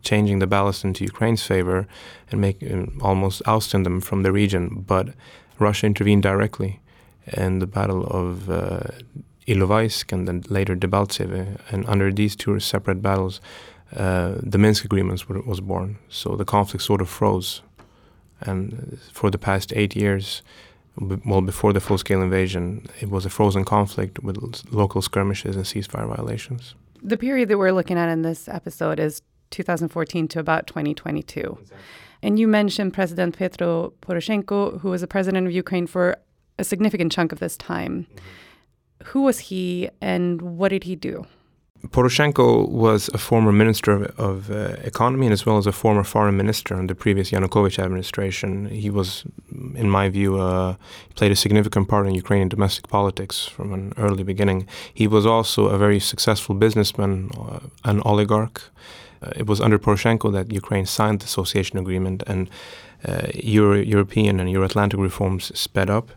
changing 0.01 0.39
the 0.39 0.47
ballast 0.47 0.83
into 0.83 1.03
Ukraine's 1.03 1.43
favor 1.43 1.87
and 2.31 2.39
make, 2.39 2.63
almost 3.01 3.41
ousting 3.45 3.83
them 3.83 4.01
from 4.01 4.23
the 4.23 4.31
region. 4.31 4.83
But 4.87 5.09
Russia 5.59 5.87
intervened 5.87 6.23
directly 6.23 6.79
in 7.33 7.59
the 7.59 7.67
Battle 7.67 8.05
of 8.07 8.49
uh, 8.49 8.81
Ilovaisk 9.47 10.11
and 10.11 10.27
then 10.27 10.43
later 10.49 10.75
Debaltseve. 10.75 11.59
And 11.71 11.85
under 11.87 12.11
these 12.11 12.35
two 12.35 12.59
separate 12.59 13.01
battles, 13.01 13.41
uh, 13.95 14.35
the 14.41 14.57
Minsk 14.57 14.85
agreements 14.85 15.27
were, 15.27 15.41
was 15.41 15.61
born. 15.61 15.97
So 16.09 16.35
the 16.35 16.45
conflict 16.45 16.83
sort 16.83 17.01
of 17.01 17.09
froze. 17.09 17.61
And 18.41 18.99
for 19.11 19.29
the 19.29 19.37
past 19.37 19.73
eight 19.75 19.95
years, 19.95 20.43
well, 21.25 21.41
before 21.41 21.73
the 21.73 21.79
full-scale 21.79 22.21
invasion, 22.21 22.87
it 22.99 23.09
was 23.09 23.25
a 23.25 23.29
frozen 23.29 23.65
conflict 23.65 24.19
with 24.19 24.37
local 24.71 25.01
skirmishes 25.01 25.55
and 25.55 25.65
ceasefire 25.65 26.07
violations. 26.07 26.75
The 27.01 27.17
period 27.17 27.49
that 27.49 27.57
we're 27.57 27.71
looking 27.71 27.97
at 27.97 28.09
in 28.09 28.21
this 28.21 28.47
episode 28.47 28.99
is 28.99 29.21
2014 29.51 30.27
to 30.29 30.39
about 30.39 30.67
2022. 30.67 31.57
Exactly. 31.61 31.77
And 32.21 32.37
you 32.37 32.47
mentioned 32.47 32.93
President 32.93 33.37
Petro 33.37 33.93
Poroshenko, 34.01 34.81
who 34.81 34.89
was 34.89 35.01
the 35.01 35.07
president 35.07 35.47
of 35.47 35.53
Ukraine 35.53 35.87
for 35.87 36.17
a 36.57 36.63
significant 36.63 37.11
chunk 37.11 37.31
of 37.31 37.39
this 37.39 37.55
time. 37.57 38.05
Mm-hmm. 38.05 39.07
Who 39.07 39.21
was 39.21 39.39
he 39.39 39.89
and 40.01 40.41
what 40.41 40.69
did 40.69 40.83
he 40.83 40.95
do? 40.95 41.25
Poroshenko 41.87 42.67
was 42.67 43.09
a 43.13 43.17
former 43.17 43.53
minister 43.53 43.91
of, 43.93 44.19
of 44.19 44.51
uh, 44.51 44.75
economy 44.83 45.27
and 45.27 45.33
as 45.33 45.45
well 45.45 45.57
as 45.57 45.65
a 45.65 45.71
former 45.71 46.03
foreign 46.03 46.35
minister 46.35 46.77
in 46.77 46.87
the 46.87 46.95
previous 46.95 47.31
Yanukovych 47.31 47.79
administration. 47.79 48.65
He 48.67 48.89
was, 48.89 49.23
in 49.75 49.89
my 49.89 50.09
view, 50.09 50.39
uh, 50.39 50.75
played 51.15 51.31
a 51.31 51.37
significant 51.37 51.87
part 51.87 52.05
in 52.05 52.13
Ukrainian 52.15 52.49
domestic 52.49 52.89
politics 52.89 53.45
from 53.45 53.73
an 53.73 53.93
early 53.97 54.23
beginning. 54.23 54.67
He 54.93 55.07
was 55.07 55.25
also 55.25 55.67
a 55.67 55.77
very 55.77 56.01
successful 56.01 56.53
businessman, 56.53 57.31
uh, 57.39 57.59
an 57.85 58.01
oligarch. 58.01 58.61
Uh, 59.21 59.31
it 59.37 59.47
was 59.47 59.61
under 59.61 59.79
Poroshenko 59.79 60.33
that 60.33 60.51
Ukraine 60.51 60.85
signed 60.85 61.21
the 61.21 61.25
association 61.25 61.79
agreement 61.79 62.23
and 62.27 62.49
uh, 63.07 63.27
Euro- 63.35 63.81
European 63.81 64.41
and 64.41 64.51
Euro-Atlantic 64.51 64.99
reforms 64.99 65.57
sped 65.57 65.89
up. 65.89 66.11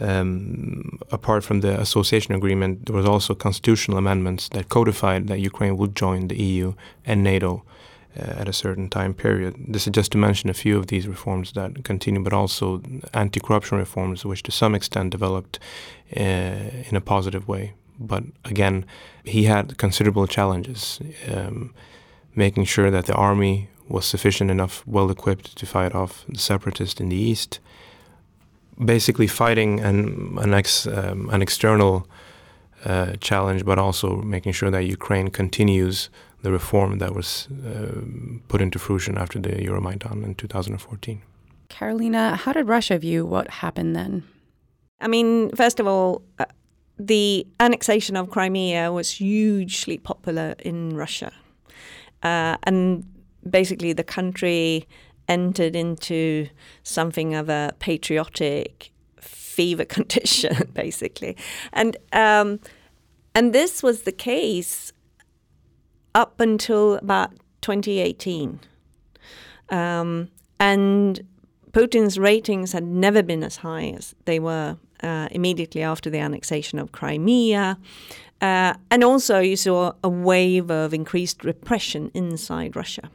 Um, 0.00 0.98
apart 1.10 1.44
from 1.44 1.60
the 1.60 1.80
association 1.80 2.34
agreement, 2.34 2.86
there 2.86 2.94
was 2.94 3.06
also 3.06 3.34
constitutional 3.34 3.98
amendments 3.98 4.48
that 4.50 4.68
codified 4.68 5.28
that 5.28 5.40
Ukraine 5.40 5.76
would 5.76 5.94
join 5.96 6.28
the 6.28 6.36
EU 6.42 6.74
and 7.04 7.22
NATO 7.22 7.62
uh, 8.18 8.40
at 8.40 8.48
a 8.48 8.52
certain 8.52 8.88
time 8.88 9.14
period. 9.14 9.54
This 9.68 9.86
is 9.86 9.92
just 9.92 10.12
to 10.12 10.18
mention 10.18 10.50
a 10.50 10.54
few 10.54 10.78
of 10.78 10.86
these 10.88 11.06
reforms 11.06 11.52
that 11.52 11.84
continue, 11.84 12.22
but 12.22 12.32
also 12.32 12.82
anti-corruption 13.14 13.78
reforms, 13.78 14.24
which 14.24 14.42
to 14.44 14.52
some 14.52 14.74
extent 14.74 15.10
developed 15.10 15.58
uh, 16.16 16.20
in 16.20 16.96
a 16.96 17.00
positive 17.00 17.48
way. 17.48 17.74
But 17.98 18.24
again, 18.44 18.84
he 19.24 19.44
had 19.44 19.78
considerable 19.78 20.26
challenges, 20.26 21.00
um, 21.32 21.72
making 22.34 22.64
sure 22.64 22.90
that 22.90 23.06
the 23.06 23.14
army 23.14 23.70
was 23.88 24.04
sufficient 24.04 24.50
enough, 24.50 24.82
well 24.86 25.10
equipped 25.10 25.56
to 25.56 25.66
fight 25.66 25.94
off 25.94 26.24
the 26.28 26.38
separatists 26.38 27.00
in 27.00 27.08
the 27.08 27.16
east 27.16 27.60
basically 28.84 29.26
fighting 29.26 29.80
an 29.80 30.38
an, 30.40 30.54
ex, 30.54 30.86
um, 30.86 31.28
an 31.30 31.42
external 31.42 32.08
uh, 32.84 33.12
challenge, 33.20 33.64
but 33.64 33.78
also 33.78 34.16
making 34.22 34.52
sure 34.52 34.70
that 34.70 34.84
Ukraine 34.84 35.28
continues 35.28 36.10
the 36.42 36.52
reform 36.52 36.98
that 36.98 37.14
was 37.14 37.48
uh, 37.66 38.00
put 38.48 38.60
into 38.60 38.78
fruition 38.78 39.18
after 39.18 39.38
the 39.38 39.48
Euromaidan 39.48 40.24
in 40.24 40.34
2014. 40.34 41.22
Carolina, 41.68 42.36
how 42.36 42.52
did 42.52 42.68
Russia 42.68 42.98
view 42.98 43.26
what 43.26 43.50
happened 43.50 43.96
then? 43.96 44.22
I 45.00 45.08
mean, 45.08 45.50
first 45.56 45.80
of 45.80 45.86
all, 45.86 46.22
uh, 46.38 46.44
the 46.98 47.46
annexation 47.60 48.16
of 48.16 48.30
Crimea 48.30 48.92
was 48.92 49.10
hugely 49.10 49.98
popular 49.98 50.54
in 50.60 50.96
Russia. 50.96 51.32
Uh, 52.22 52.56
and 52.62 53.04
basically, 53.48 53.92
the 53.92 54.04
country 54.04 54.86
entered 55.28 55.76
into 55.76 56.48
something 56.82 57.34
of 57.34 57.48
a 57.48 57.74
patriotic 57.78 58.92
fever 59.20 59.84
condition, 59.96 60.70
basically. 60.74 61.36
And 61.72 61.96
um, 62.12 62.60
And 63.36 63.52
this 63.52 63.82
was 63.82 64.02
the 64.02 64.12
case 64.12 64.94
up 66.14 66.40
until 66.40 66.94
about 66.94 67.32
2018. 67.60 68.60
Um, 69.68 70.30
and 70.58 71.20
Putin's 71.72 72.18
ratings 72.18 72.72
had 72.72 72.84
never 72.84 73.22
been 73.22 73.42
as 73.42 73.56
high 73.56 73.88
as 73.88 74.14
they 74.24 74.38
were 74.38 74.78
uh, 75.02 75.28
immediately 75.30 75.82
after 75.82 76.08
the 76.08 76.18
annexation 76.18 76.78
of 76.78 76.92
Crimea. 76.92 77.76
Uh, 78.40 78.72
and 78.90 79.04
also, 79.04 79.40
you 79.40 79.56
saw 79.56 79.92
a 80.02 80.08
wave 80.08 80.70
of 80.70 80.94
increased 80.94 81.44
repression 81.44 82.10
inside 82.14 82.74
Russia, 82.74 83.10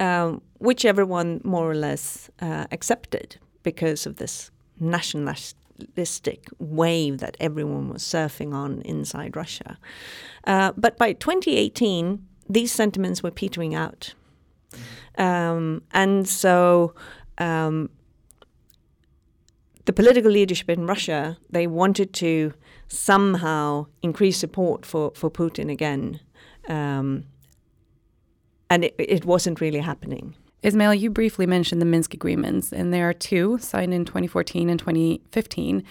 um, 0.00 0.40
which 0.58 0.84
everyone 0.84 1.40
more 1.44 1.70
or 1.70 1.74
less 1.74 2.30
uh, 2.40 2.66
accepted 2.70 3.36
because 3.62 4.06
of 4.06 4.16
this 4.16 4.50
nationalistic 4.80 6.48
wave 6.58 7.18
that 7.18 7.36
everyone 7.40 7.88
was 7.88 8.02
surfing 8.02 8.52
on 8.52 8.82
inside 8.82 9.36
Russia. 9.36 9.78
Uh, 10.46 10.72
but 10.76 10.96
by 10.98 11.12
2018, 11.12 12.26
these 12.48 12.72
sentiments 12.72 13.22
were 13.22 13.30
petering 13.30 13.74
out. 13.74 14.14
Um, 15.16 15.82
and 15.92 16.28
so 16.28 16.94
um, 17.38 17.90
the 19.84 19.92
political 19.92 20.30
leadership 20.30 20.68
in 20.70 20.86
Russia, 20.86 21.38
they 21.50 21.66
wanted 21.66 22.12
to 22.14 22.52
somehow 22.88 23.86
increase 24.02 24.36
support 24.38 24.84
for, 24.84 25.12
for 25.14 25.30
Putin 25.30 25.70
again. 25.70 26.20
Um, 26.68 27.24
and 28.70 28.84
it, 28.84 28.94
it 28.98 29.24
wasn't 29.24 29.60
really 29.60 29.80
happening. 29.80 30.34
Ismail, 30.62 30.94
you 30.94 31.10
briefly 31.10 31.46
mentioned 31.46 31.82
the 31.82 31.86
Minsk 31.86 32.14
agreements, 32.14 32.72
and 32.72 32.92
there 32.92 33.08
are 33.08 33.12
two 33.12 33.58
signed 33.58 33.92
in 33.92 34.06
2014 34.06 34.70
and 34.70 34.78
2015. 34.78 35.84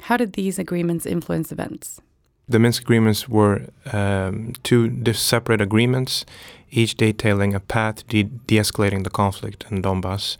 How 0.00 0.16
did 0.16 0.32
these 0.32 0.58
agreements 0.58 1.06
influence 1.06 1.52
events? 1.52 2.00
The 2.48 2.58
Minsk 2.58 2.82
agreements 2.82 3.28
were 3.28 3.68
um, 3.92 4.54
two 4.64 5.14
separate 5.14 5.60
agreements, 5.60 6.26
each 6.70 6.96
detailing 6.96 7.54
a 7.54 7.60
path 7.60 8.06
de 8.08 8.24
escalating 8.48 9.04
the 9.04 9.10
conflict 9.10 9.66
in 9.70 9.82
Donbass. 9.82 10.36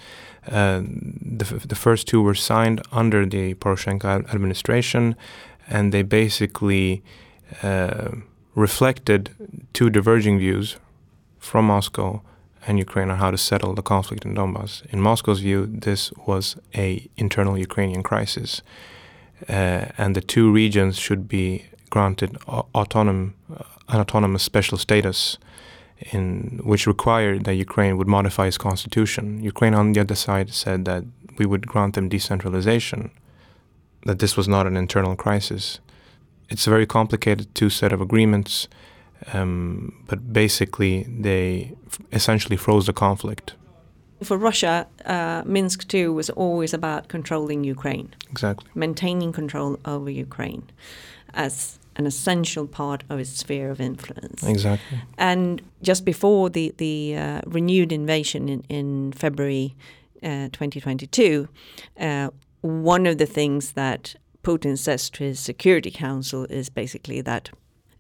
Uh, 0.50 0.83
the, 0.83 1.45
the 1.64 1.76
first 1.76 2.09
two 2.09 2.21
were 2.21 2.35
signed 2.35 2.83
under 2.90 3.25
the 3.25 3.54
Poroshenko 3.54 4.28
administration, 4.35 5.14
and 5.69 5.92
they 5.92 6.02
basically 6.02 7.04
uh, 7.62 8.11
reflected 8.57 9.31
two 9.73 9.88
diverging 9.88 10.40
views 10.40 10.76
from 11.42 11.66
Moscow 11.66 12.22
and 12.66 12.78
Ukraine 12.78 13.11
on 13.11 13.18
how 13.18 13.30
to 13.32 13.37
settle 13.37 13.75
the 13.75 13.82
conflict 13.82 14.25
in 14.25 14.34
Donbass. 14.34 14.87
In 14.92 15.00
Moscow's 15.00 15.40
view, 15.40 15.66
this 15.66 16.12
was 16.25 16.56
a 16.75 17.08
internal 17.16 17.58
Ukrainian 17.58 18.02
crisis, 18.02 18.62
uh, 19.49 19.87
and 19.99 20.14
the 20.14 20.20
two 20.20 20.52
regions 20.52 20.99
should 20.99 21.28
be 21.28 21.64
granted 21.90 22.30
autonom- 22.80 23.32
an 23.88 24.00
autonomous 24.00 24.44
special 24.44 24.78
status, 24.78 25.38
in 26.12 26.61
which 26.62 26.87
required 26.87 27.44
that 27.44 27.54
Ukraine 27.54 27.96
would 27.99 28.08
modify 28.08 28.46
its 28.46 28.58
constitution. 28.58 29.42
Ukraine, 29.42 29.75
on 29.75 29.92
the 29.92 30.00
other 30.00 30.14
side, 30.14 30.49
said 30.54 30.84
that 30.84 31.02
we 31.38 31.44
would 31.44 31.66
grant 31.66 31.94
them 31.94 32.08
decentralization, 32.08 33.11
that 34.06 34.20
this 34.20 34.37
was 34.37 34.46
not 34.46 34.66
an 34.66 34.76
internal 34.76 35.16
crisis. 35.16 35.80
It's 36.49 36.66
a 36.66 36.70
very 36.70 36.87
complicated 36.87 37.52
two 37.54 37.70
set 37.70 37.92
of 37.92 38.00
agreements 38.00 38.68
um, 39.33 40.05
but 40.07 40.33
basically, 40.33 41.05
they 41.05 41.75
f- 41.87 42.00
essentially 42.12 42.57
froze 42.57 42.87
the 42.87 42.93
conflict. 42.93 43.55
For 44.23 44.37
Russia, 44.37 44.87
uh, 45.05 45.43
Minsk 45.45 45.88
2 45.88 46.12
was 46.12 46.31
always 46.31 46.73
about 46.73 47.09
controlling 47.09 47.64
Ukraine. 47.64 48.14
Exactly. 48.31 48.69
Maintaining 48.75 49.33
control 49.33 49.79
over 49.85 50.11
Ukraine 50.11 50.64
as 51.35 51.79
an 51.97 52.07
essential 52.07 52.67
part 52.67 53.05
of 53.11 53.19
its 53.19 53.31
sphere 53.31 53.71
of 53.71 53.81
influence. 53.81 54.43
Exactly. 54.45 54.99
And 55.19 55.61
just 55.83 56.05
before 56.05 56.49
the, 56.50 56.73
the 56.79 57.17
uh, 57.17 57.41
renewed 57.47 57.93
invasion 57.93 58.49
in, 58.49 58.62
in 58.69 59.12
February 59.12 59.75
uh, 60.23 60.49
2022, 60.52 61.49
uh, 61.99 62.31
one 62.61 63.07
of 63.07 63.19
the 63.19 63.26
things 63.26 63.73
that 63.73 64.14
Putin 64.43 64.79
says 64.79 65.11
to 65.11 65.25
his 65.25 65.41
Security 65.41 65.91
Council 65.91 66.45
is 66.45 66.69
basically 66.69 67.21
that 67.21 67.50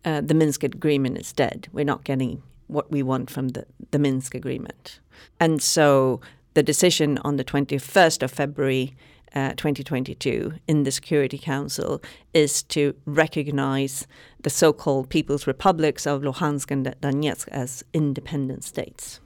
uh, 0.04 0.20
the 0.20 0.34
Minsk 0.34 0.62
agreement 0.62 1.18
is 1.18 1.32
dead. 1.32 1.68
We're 1.72 1.84
not 1.84 2.04
getting 2.04 2.42
what 2.66 2.90
we 2.90 3.02
want 3.02 3.30
from 3.30 3.48
the, 3.48 3.66
the 3.90 3.98
Minsk 3.98 4.34
agreement. 4.34 5.00
And 5.38 5.62
so 5.62 6.20
the 6.54 6.62
decision 6.62 7.18
on 7.18 7.36
the 7.36 7.44
21st 7.44 8.22
of 8.22 8.30
February 8.30 8.94
uh, 9.34 9.50
2022 9.50 10.54
in 10.68 10.82
the 10.82 10.90
Security 10.90 11.38
Council 11.38 12.02
is 12.34 12.62
to 12.64 12.94
recognize 13.06 14.06
the 14.42 14.50
so 14.50 14.72
called 14.72 15.08
People's 15.08 15.46
Republics 15.46 16.06
of 16.06 16.22
Luhansk 16.22 16.70
and 16.70 16.84
Donetsk 17.00 17.48
as 17.48 17.82
independent 17.94 18.64
states. 18.64 19.20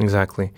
Exactly. 0.00 0.50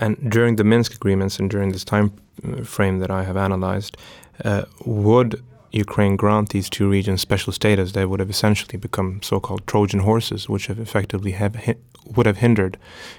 And 0.00 0.30
during 0.30 0.56
the 0.56 0.64
Minsk 0.64 0.94
agreements 0.94 1.38
and 1.38 1.50
during 1.50 1.72
this 1.72 1.84
time 1.84 2.12
uh, 2.42 2.62
frame 2.62 3.00
that 3.00 3.10
I 3.10 3.24
have 3.24 3.36
analyzed, 3.36 3.98
uh, 4.44 4.64
would 4.84 5.42
Ukraine 5.72 6.16
grant 6.16 6.50
these 6.50 6.70
two 6.70 6.88
regions 6.88 7.20
special 7.20 7.52
status, 7.52 7.92
they 7.92 8.06
would 8.06 8.20
have 8.20 8.30
essentially 8.30 8.78
become 8.78 9.20
so-called 9.22 9.66
Trojan 9.66 10.00
horses, 10.00 10.48
which 10.48 10.66
have 10.66 10.78
effectively 10.78 11.32
have 11.32 11.56
would 12.16 12.26
have 12.26 12.38
hindered 12.38 12.78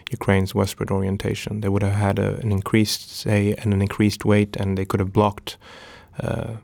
Ukraine's 0.09 0.55
westward 0.55 0.89
orientation. 0.89 1.61
They 1.61 1.69
would 1.69 1.83
have 1.83 1.93
had 1.93 2.17
a, 2.17 2.37
an 2.37 2.51
increased 2.51 3.11
say 3.11 3.53
and 3.59 3.73
an 3.73 3.81
increased 3.81 4.25
weight, 4.25 4.55
and 4.55 4.77
they 4.77 4.85
could 4.85 4.99
have 4.99 5.13
blocked 5.13 5.57
uh, 6.19 6.55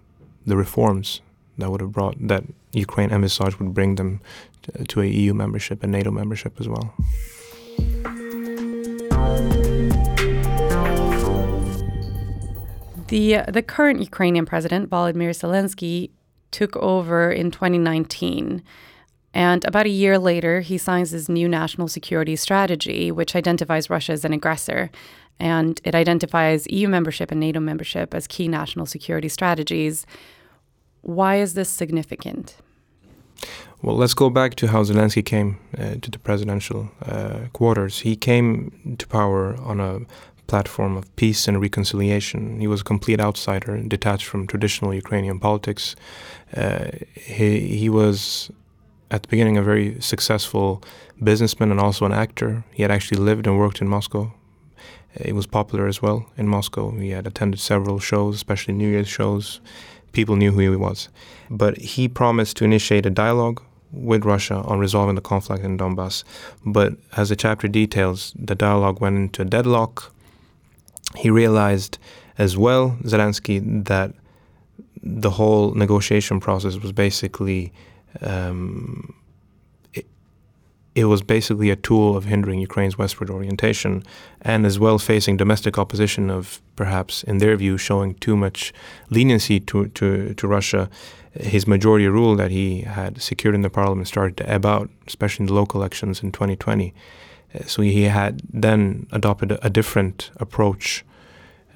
the 0.45 0.57
reforms 0.57 1.21
that 1.57 1.69
would 1.69 1.81
have 1.81 1.91
brought 1.91 2.15
that 2.27 2.43
Ukraine 2.73 3.11
envisaged 3.11 3.57
would 3.57 3.73
bring 3.73 3.95
them 3.95 4.21
to, 4.63 4.83
to 4.85 5.01
a 5.01 5.05
EU 5.05 5.33
membership 5.33 5.83
and 5.83 5.91
NATO 5.91 6.11
membership 6.11 6.59
as 6.59 6.67
well. 6.67 6.93
The, 13.07 13.41
the 13.47 13.61
current 13.61 13.99
Ukrainian 13.99 14.45
president, 14.45 14.89
Volodymyr 14.89 15.29
Zelensky, 15.29 16.09
took 16.51 16.75
over 16.77 17.31
in 17.31 17.51
2019. 17.51 18.63
And 19.33 19.65
about 19.65 19.85
a 19.85 19.89
year 19.89 20.17
later, 20.17 20.61
he 20.61 20.77
signs 20.77 21.11
his 21.11 21.27
new 21.27 21.47
national 21.47 21.87
security 21.87 22.35
strategy, 22.35 23.11
which 23.11 23.35
identifies 23.35 23.89
Russia 23.89 24.13
as 24.13 24.25
an 24.25 24.33
aggressor. 24.33 24.89
And 25.39 25.81
it 25.83 25.93
identifies 25.93 26.65
EU 26.69 26.87
membership 26.87 27.31
and 27.31 27.39
NATO 27.39 27.59
membership 27.59 28.13
as 28.13 28.25
key 28.25 28.47
national 28.47 28.85
security 28.85 29.27
strategies. 29.29 30.05
Why 31.01 31.35
is 31.35 31.53
this 31.53 31.69
significant? 31.69 32.55
Well, 33.81 33.97
let's 33.97 34.13
go 34.13 34.29
back 34.29 34.55
to 34.55 34.67
how 34.67 34.83
Zelensky 34.83 35.23
came 35.23 35.59
uh, 35.77 35.95
to 36.01 36.09
the 36.09 36.17
presidential 36.17 36.89
uh, 37.05 37.49
quarters. 37.53 37.99
He 37.99 38.15
came 38.15 38.95
to 38.97 39.05
power 39.07 39.55
on 39.57 39.79
a 39.79 39.99
platform 40.47 40.97
of 40.97 41.13
peace 41.15 41.47
and 41.47 41.61
reconciliation. 41.61 42.59
He 42.59 42.67
was 42.67 42.81
a 42.81 42.83
complete 42.83 43.19
outsider, 43.19 43.77
detached 43.77 44.25
from 44.25 44.47
traditional 44.47 44.93
Ukrainian 44.93 45.39
politics. 45.39 45.95
Uh, 46.55 46.87
he, 47.13 47.77
he 47.77 47.89
was, 47.89 48.51
at 49.11 49.23
the 49.23 49.27
beginning, 49.27 49.57
a 49.57 49.63
very 49.63 49.99
successful 50.01 50.83
businessman 51.23 51.71
and 51.71 51.79
also 51.79 52.05
an 52.05 52.11
actor. 52.11 52.63
He 52.73 52.81
had 52.81 52.91
actually 52.91 53.21
lived 53.21 53.47
and 53.47 53.57
worked 53.57 53.81
in 53.81 53.87
Moscow. 53.87 54.33
He 55.23 55.31
was 55.31 55.47
popular 55.47 55.87
as 55.87 56.01
well 56.01 56.25
in 56.37 56.47
Moscow. 56.47 56.91
He 56.91 57.11
had 57.11 57.25
attended 57.25 57.59
several 57.59 57.99
shows, 57.99 58.35
especially 58.35 58.73
New 58.73 58.89
Year's 58.89 59.07
shows. 59.07 59.61
People 60.11 60.35
knew 60.35 60.51
who 60.51 60.59
he 60.59 60.75
was. 60.75 61.09
But 61.49 61.77
he 61.77 62.07
promised 62.07 62.57
to 62.57 62.65
initiate 62.65 63.05
a 63.05 63.09
dialogue 63.09 63.61
with 63.91 64.25
Russia 64.25 64.55
on 64.65 64.79
resolving 64.79 65.15
the 65.15 65.21
conflict 65.21 65.63
in 65.63 65.77
Donbass. 65.77 66.23
But 66.65 66.93
as 67.15 67.29
the 67.29 67.35
chapter 67.35 67.67
details, 67.67 68.33
the 68.37 68.55
dialogue 68.55 68.99
went 68.99 69.17
into 69.17 69.41
a 69.41 69.45
deadlock 69.45 70.13
he 71.15 71.29
realized 71.29 71.97
as 72.37 72.57
well, 72.57 72.97
Zelensky, 73.03 73.85
that 73.85 74.13
the 75.01 75.29
whole 75.29 75.73
negotiation 75.73 76.39
process 76.39 76.77
was 76.77 76.91
basically 76.91 77.71
um, 78.21 79.13
it, 79.93 80.05
it, 80.95 81.05
was 81.05 81.21
basically 81.21 81.69
a 81.69 81.75
tool 81.75 82.17
of 82.17 82.25
hindering 82.25 82.59
Ukraine's 82.59 82.97
westward 82.97 83.29
orientation, 83.29 84.03
and 84.41 84.65
as 84.65 84.79
well 84.79 84.97
facing 84.97 85.37
domestic 85.37 85.77
opposition 85.77 86.29
of 86.29 86.61
perhaps, 86.75 87.23
in 87.23 87.37
their 87.37 87.55
view, 87.55 87.77
showing 87.77 88.15
too 88.15 88.35
much 88.35 88.73
leniency 89.09 89.59
to 89.59 89.87
to, 89.89 90.33
to 90.33 90.47
Russia. 90.47 90.89
His 91.33 91.67
majority 91.67 92.07
rule 92.07 92.37
that 92.37 92.49
he 92.49 92.81
had 92.81 93.21
secured 93.21 93.55
in 93.55 93.61
the 93.61 93.69
parliament 93.69 94.07
started 94.07 94.37
to 94.37 94.49
ebb 94.49 94.65
out, 94.65 94.89
especially 95.05 95.43
in 95.43 95.47
the 95.47 95.53
local 95.53 95.81
elections 95.81 96.23
in 96.23 96.31
2020. 96.31 96.93
So 97.65 97.81
he 97.81 98.03
had 98.03 98.41
then 98.53 99.07
adopted 99.11 99.51
a, 99.51 99.65
a 99.65 99.69
different 99.69 100.31
approach, 100.37 101.05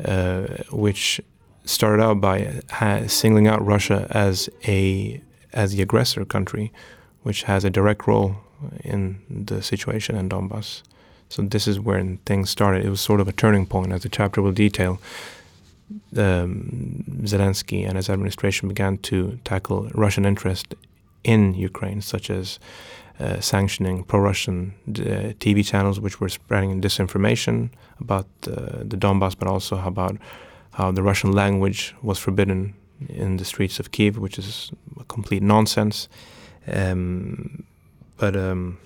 uh, 0.04 0.48
which 0.72 1.22
started 1.66 2.02
out 2.02 2.20
by 2.20 2.62
singling 3.08 3.48
out 3.48 3.66
Russia 3.66 4.08
as 4.12 4.50
a 4.68 5.22
as 5.54 5.74
the 5.74 5.82
aggressor 5.82 6.26
country, 6.26 6.72
which 7.24 7.44
has 7.44 7.64
a 7.64 7.70
direct 7.70 8.08
role 8.08 8.36
in 8.84 9.20
the 9.30 9.62
situation 9.62 10.16
in 10.16 10.30
Donbass. 10.30 10.84
So 11.30 11.44
this 11.44 11.68
is 11.68 11.80
where 11.80 12.04
things 12.26 12.50
started. 12.50 12.86
It 12.86 12.90
was 12.90 13.02
sort 13.02 13.22
of 13.22 13.28
a 13.28 13.32
turning 13.32 13.66
point, 13.66 13.92
as 13.92 14.04
the 14.04 14.10
chapter 14.10 14.42
will 14.42 14.52
detail. 14.52 15.00
Um, 16.16 17.04
Zelensky 17.22 17.88
and 17.88 17.96
his 17.98 18.10
administration 18.10 18.68
began 18.68 18.98
to 19.00 19.40
tackle 19.44 19.90
Russian 19.94 20.26
interest 20.26 20.76
in 21.24 21.54
Ukraine, 21.54 22.02
such 22.02 22.30
as 22.30 22.60
uh, 23.20 23.40
sanctioning 23.42 24.04
pro-Russian 24.04 24.74
uh, 24.88 25.34
TV 25.40 25.66
channels, 25.66 26.00
which 26.00 26.20
were 26.20 26.30
spreading 26.30 26.82
disinformation 26.82 27.70
about 28.00 28.28
uh, 28.48 28.84
the 28.84 28.98
Donbass, 28.98 29.38
but 29.38 29.48
also 29.48 29.78
about 29.86 30.18
how 30.72 30.92
the 30.92 31.04
Russian 31.04 31.34
language 31.34 31.94
was 32.02 32.18
forbidden 32.18 32.74
in 33.10 33.38
the 33.38 33.46
streets 33.46 33.80
of 33.80 33.92
Kiev, 33.92 34.18
which 34.18 34.38
is 34.38 34.72
complete 35.08 35.44
nonsense. 35.44 36.08
Um, 36.68 37.66
but 38.18 38.36
um, 38.36 38.78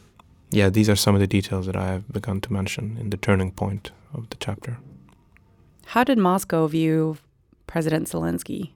yeah, 0.51 0.69
these 0.69 0.89
are 0.89 0.95
some 0.95 1.15
of 1.15 1.21
the 1.21 1.27
details 1.27 1.65
that 1.65 1.75
I 1.75 1.87
have 1.87 2.11
begun 2.11 2.41
to 2.41 2.53
mention 2.53 2.97
in 2.99 3.09
the 3.09 3.17
turning 3.17 3.51
point 3.51 3.91
of 4.13 4.29
the 4.29 4.37
chapter. 4.39 4.77
How 5.85 6.03
did 6.03 6.17
Moscow 6.17 6.67
view 6.67 7.17
President 7.67 8.07
Zelensky? 8.07 8.71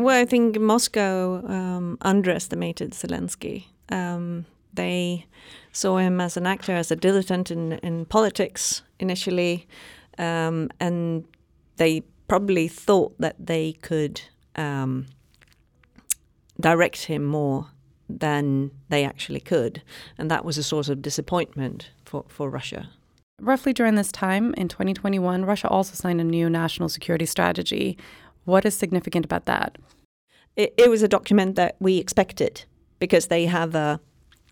Well, 0.00 0.18
I 0.18 0.24
think 0.24 0.58
Moscow 0.58 1.46
um, 1.46 1.98
underestimated 2.00 2.92
Zelensky. 2.92 3.66
Um, 3.90 4.46
they 4.72 5.26
saw 5.72 5.98
him 5.98 6.22
as 6.22 6.38
an 6.38 6.46
actor, 6.46 6.72
as 6.72 6.90
a 6.90 6.96
dilettante 6.96 7.50
in, 7.50 7.72
in 7.72 8.06
politics 8.06 8.80
initially, 8.98 9.66
um, 10.16 10.70
and 10.80 11.26
they 11.76 12.00
probably 12.28 12.66
thought 12.66 13.14
that 13.18 13.36
they 13.38 13.72
could 13.82 14.22
um, 14.56 15.04
direct 16.58 17.04
him 17.04 17.26
more 17.26 17.66
than 18.08 18.70
they 18.88 19.04
actually 19.04 19.40
could. 19.40 19.82
And 20.16 20.30
that 20.30 20.46
was 20.46 20.56
a 20.56 20.62
source 20.62 20.88
of 20.88 21.02
disappointment 21.02 21.90
for, 22.06 22.24
for 22.26 22.48
Russia. 22.48 22.88
Roughly 23.38 23.74
during 23.74 23.96
this 23.96 24.12
time 24.12 24.54
in 24.54 24.68
2021, 24.68 25.44
Russia 25.44 25.68
also 25.68 25.94
signed 25.94 26.22
a 26.22 26.24
new 26.24 26.48
national 26.48 26.88
security 26.88 27.26
strategy. 27.26 27.98
What 28.44 28.64
is 28.64 28.74
significant 28.74 29.24
about 29.24 29.46
that? 29.46 29.78
It, 30.56 30.74
it 30.76 30.90
was 30.90 31.02
a 31.02 31.08
document 31.08 31.56
that 31.56 31.76
we 31.80 31.98
expected 31.98 32.64
because 32.98 33.28
they 33.28 33.46
have 33.46 33.74
a, 33.74 34.00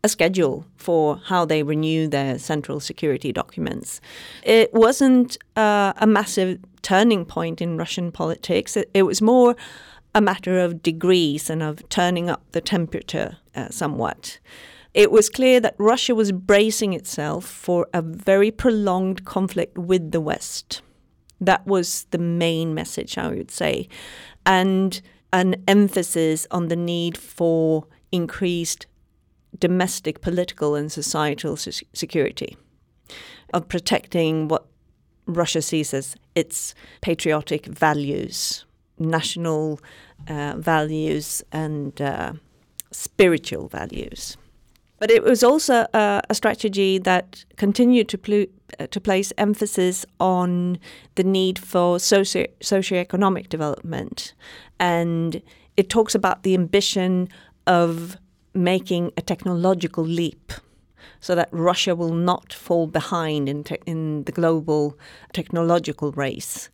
a 0.05 0.09
schedule 0.09 0.65
for 0.77 1.21
how 1.27 1.45
they 1.45 1.63
renew 1.63 2.09
their 2.09 2.39
central 2.39 2.81
security 2.81 3.33
documents. 3.33 4.01
It 4.43 4.73
wasn't 4.73 5.37
uh, 5.57 5.93
a 5.97 6.07
massive 6.07 6.59
turning 6.83 7.25
point 7.25 7.61
in 7.61 7.77
Russian 7.77 8.13
politics. 8.13 8.77
It, 8.77 8.91
it, 8.95 9.03
was 9.03 9.21
more 9.21 9.57
a 10.15 10.21
matter 10.21 10.59
of 10.59 10.83
degrees 10.83 11.51
and 11.51 11.63
of 11.63 11.87
turning 11.89 12.31
up 12.31 12.43
the 12.53 12.61
temperature 12.61 13.37
uh, 13.55 13.69
somewhat. 13.71 14.39
It 14.95 15.13
was 15.13 15.29
clear 15.29 15.61
that 15.61 15.75
Russia 15.79 16.15
was 16.15 16.33
bracing 16.33 16.93
itself 16.95 17.45
for 17.45 17.87
a 17.93 18.01
very 18.01 18.51
prolonged 18.51 19.25
conflict 19.25 19.77
with 19.77 20.13
the 20.13 20.21
West. 20.21 20.81
That 21.41 21.67
was 21.67 22.07
the 22.11 22.19
main 22.19 22.75
message, 22.75 23.19
I 23.19 23.29
would 23.29 23.51
say. 23.51 23.89
And 24.45 25.01
an 25.33 25.63
emphasis 25.67 26.47
on 26.51 26.69
the 26.69 26.77
need 26.77 27.17
for 27.17 27.87
increased 28.11 28.87
domestic 29.59 30.21
political 30.21 30.75
and 30.75 30.91
societal 30.91 31.57
security, 31.57 32.57
of 33.55 33.69
protecting 33.69 34.49
what 34.49 34.67
Russia 35.27 35.63
sees 35.63 35.95
as 35.95 36.17
its 36.35 36.75
patriotic 37.01 37.67
values, 37.67 38.65
national 38.99 39.81
uh, 40.29 40.55
values, 40.59 41.43
and 41.53 42.01
uh, 42.01 42.33
spiritual 42.91 43.69
values. 43.69 44.37
But 44.99 45.11
it 45.11 45.23
was 45.23 45.45
also 45.45 45.87
uh, 45.95 46.21
a 46.29 46.35
strategy 46.35 46.99
that 46.99 47.45
continued 47.57 48.09
to, 48.09 48.19
pl- 48.19 48.47
Uh, 48.81 48.87
to 48.87 49.01
place 49.01 49.33
emphasis 49.37 50.07
on 50.21 50.79
the 51.17 51.25
need 51.25 51.59
for 51.59 51.99
socio- 51.99 52.47
socioeconomic 52.61 53.49
development. 53.49 54.35
And 54.79 55.43
it 55.77 55.91
talks 55.91 56.15
about 56.15 56.45
the 56.45 56.55
ambition 56.55 57.29
of 57.67 58.17
making 58.55 59.11
a 59.17 59.21
technological 59.21 60.05
leap 60.05 60.53
so 61.19 61.35
that 61.35 61.49
Russia 61.51 61.97
will 61.97 62.15
not 62.15 62.53
fall 62.53 62.87
behind 62.87 63.49
in, 63.49 63.65
in 63.85 64.23
the 64.25 64.33
global 64.33 64.97
technological 65.33 66.13
race. 66.13 66.71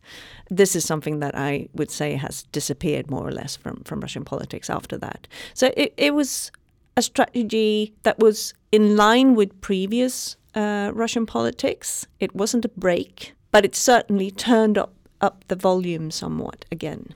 This 0.51 0.75
is 0.75 0.85
something 0.85 1.21
that 1.21 1.35
I 1.35 1.69
would 1.73 1.89
say 1.89 2.15
has 2.17 2.43
disappeared 2.51 3.09
more 3.09 3.27
or 3.27 3.31
less 3.31 3.55
from, 3.55 3.81
from 3.83 4.01
Russian 4.01 4.25
politics 4.25 4.69
after 4.69 4.95
that. 4.99 5.27
So 5.55 5.73
it, 5.75 5.93
it 5.97 6.13
was 6.13 6.51
a 6.95 7.01
strategy 7.01 7.95
that 8.03 8.19
was 8.19 8.53
in 8.71 8.95
line 8.95 9.33
with 9.33 9.59
previous 9.61 10.37
uh, 10.55 10.91
Russian 10.93 11.25
politics. 11.25 12.07
It 12.19 12.35
wasn't 12.35 12.65
a 12.65 12.69
break, 12.69 13.33
but 13.51 13.65
it 13.65 13.75
certainly 13.75 14.31
turned 14.31 14.77
up, 14.77 14.93
up 15.21 15.43
the 15.47 15.55
volume 15.55 16.11
somewhat 16.11 16.65
again. 16.71 17.13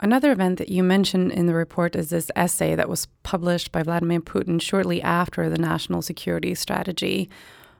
Another 0.00 0.30
event 0.32 0.58
that 0.58 0.68
you 0.68 0.82
mentioned 0.82 1.32
in 1.32 1.46
the 1.46 1.54
report 1.54 1.96
is 1.96 2.10
this 2.10 2.30
essay 2.36 2.74
that 2.74 2.88
was 2.88 3.06
published 3.22 3.72
by 3.72 3.82
Vladimir 3.82 4.20
Putin 4.20 4.60
shortly 4.60 5.00
after 5.00 5.48
the 5.48 5.56
national 5.56 6.02
security 6.02 6.54
strategy. 6.54 7.30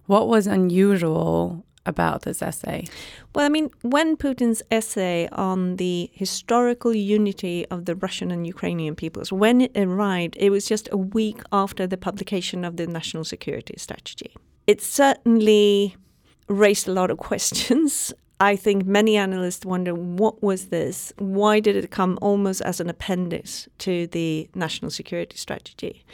What 0.06 0.26
was 0.28 0.46
unusual 0.46 1.66
about 1.84 2.22
this 2.22 2.40
essay? 2.40 2.86
Well, 3.34 3.44
I 3.44 3.48
mean, 3.50 3.70
when 3.82 4.16
Putin's 4.16 4.62
essay 4.70 5.28
on 5.32 5.76
the 5.76 6.10
historical 6.12 6.94
unity 6.94 7.66
of 7.66 7.84
the 7.84 7.94
Russian 7.94 8.30
and 8.30 8.46
Ukrainian 8.46 8.96
peoples, 8.96 9.30
when 9.30 9.60
it 9.60 9.72
arrived, 9.76 10.36
it 10.38 10.50
was 10.50 10.66
just 10.66 10.88
a 10.92 10.96
week 10.96 11.40
after 11.52 11.86
the 11.86 11.96
publication 11.96 12.64
of 12.64 12.76
the 12.76 12.86
national 12.86 13.24
security 13.24 13.74
strategy. 13.76 14.34
It 14.66 14.81
certainly 14.81 15.96
raised 16.48 16.88
a 16.88 16.92
lot 16.92 17.11
of 17.11 17.18
questions 17.31 18.12
I 18.38 18.57
think 18.57 18.85
many 18.85 19.16
analysts 19.16 19.64
wonder 19.64 19.94
what 19.94 20.42
was 20.42 20.66
this? 20.66 21.12
Why 21.18 21.59
did 21.59 21.76
it 21.76 21.90
come 21.90 22.18
almost 22.20 22.61
as 22.62 22.81
an 22.81 22.90
appendix 22.90 23.66
to 23.79 24.07
the 24.09 24.48
national 24.55 24.90
security 24.90 25.38
strategy? 25.38 26.05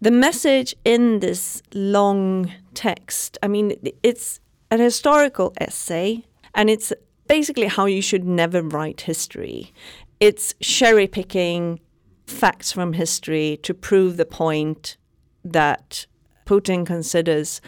The 0.00 0.12
message 0.12 0.76
in 0.84 1.18
this 1.18 1.60
long 1.74 2.52
text, 2.74 3.36
I 3.42 3.48
mean, 3.48 3.74
it's 4.04 4.38
an 4.70 4.78
historical 4.78 5.52
essay, 5.60 6.24
and 6.54 6.70
it's 6.70 6.92
basically 7.26 7.66
how 7.66 7.86
you 7.86 8.00
should 8.00 8.24
never 8.24 8.62
write 8.62 9.00
history. 9.00 9.72
It's 10.20 10.54
cherry 10.60 11.08
picking 11.08 11.80
facts 12.26 12.70
from 12.70 12.92
history 12.92 13.58
to 13.64 13.74
prove 13.74 14.18
the 14.18 14.24
point 14.24 14.96
that 15.44 16.06
Putin 16.50 16.80
considers 16.94 17.60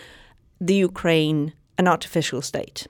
the 0.69 0.79
Ukraine 0.91 1.53
an 1.79 1.87
artificial 1.95 2.43
state 2.43 2.81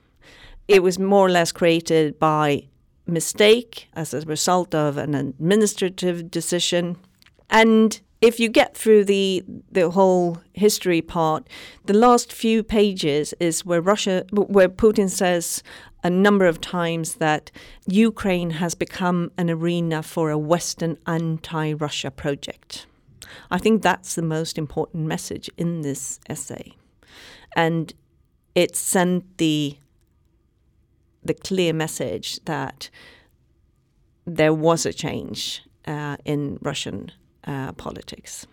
it 0.71 0.85
was 0.85 1.01
more 1.01 1.27
or 1.27 1.31
less 1.31 1.51
created 1.51 2.17
by 2.21 2.63
mistake 3.05 3.89
as 3.95 4.15
a 4.15 4.21
result 4.21 4.73
of 4.73 4.97
an 4.97 5.17
administrative 5.17 6.31
decision. 6.31 6.97
And 7.51 8.01
if 8.21 8.39
you 8.39 8.49
get 8.49 8.77
through 8.77 9.07
the 9.07 9.43
the 9.73 9.91
whole 9.91 10.39
history 10.53 11.03
part, 11.03 11.49
the 11.87 11.99
last 12.07 12.33
few 12.33 12.63
pages 12.63 13.35
is 13.41 13.67
where 13.67 13.81
Russia, 13.81 14.25
where 14.31 14.69
Putin 14.69 15.11
says 15.11 15.65
a 16.05 16.11
number 16.11 16.47
of 16.47 16.61
times 16.61 17.17
that 17.17 17.51
Ukraine 17.89 18.51
has 18.63 18.77
become 18.77 19.33
an 19.37 19.51
arena 19.51 20.05
for 20.05 20.31
a 20.31 20.39
Western 20.39 20.97
anti-Russia 21.05 22.13
project. 22.13 22.87
I 23.51 23.59
think 23.59 23.83
that's 23.83 24.15
the 24.15 24.23
most 24.23 24.59
important 24.59 25.07
message 25.07 25.51
in 25.57 25.83
this 25.83 26.21
essay, 26.29 26.75
and 27.57 27.93
it 28.55 28.77
sent 28.77 29.39
the 29.39 29.77
the 31.23 31.35
clear 31.35 31.73
message 31.73 32.41
that 32.47 32.89
there 34.27 34.55
was 34.55 34.87
a 34.87 34.93
change 34.93 35.63
uh, 35.87 36.17
in 36.25 36.59
Russian 36.63 37.13
uh, 37.45 37.73
politics. 37.73 38.47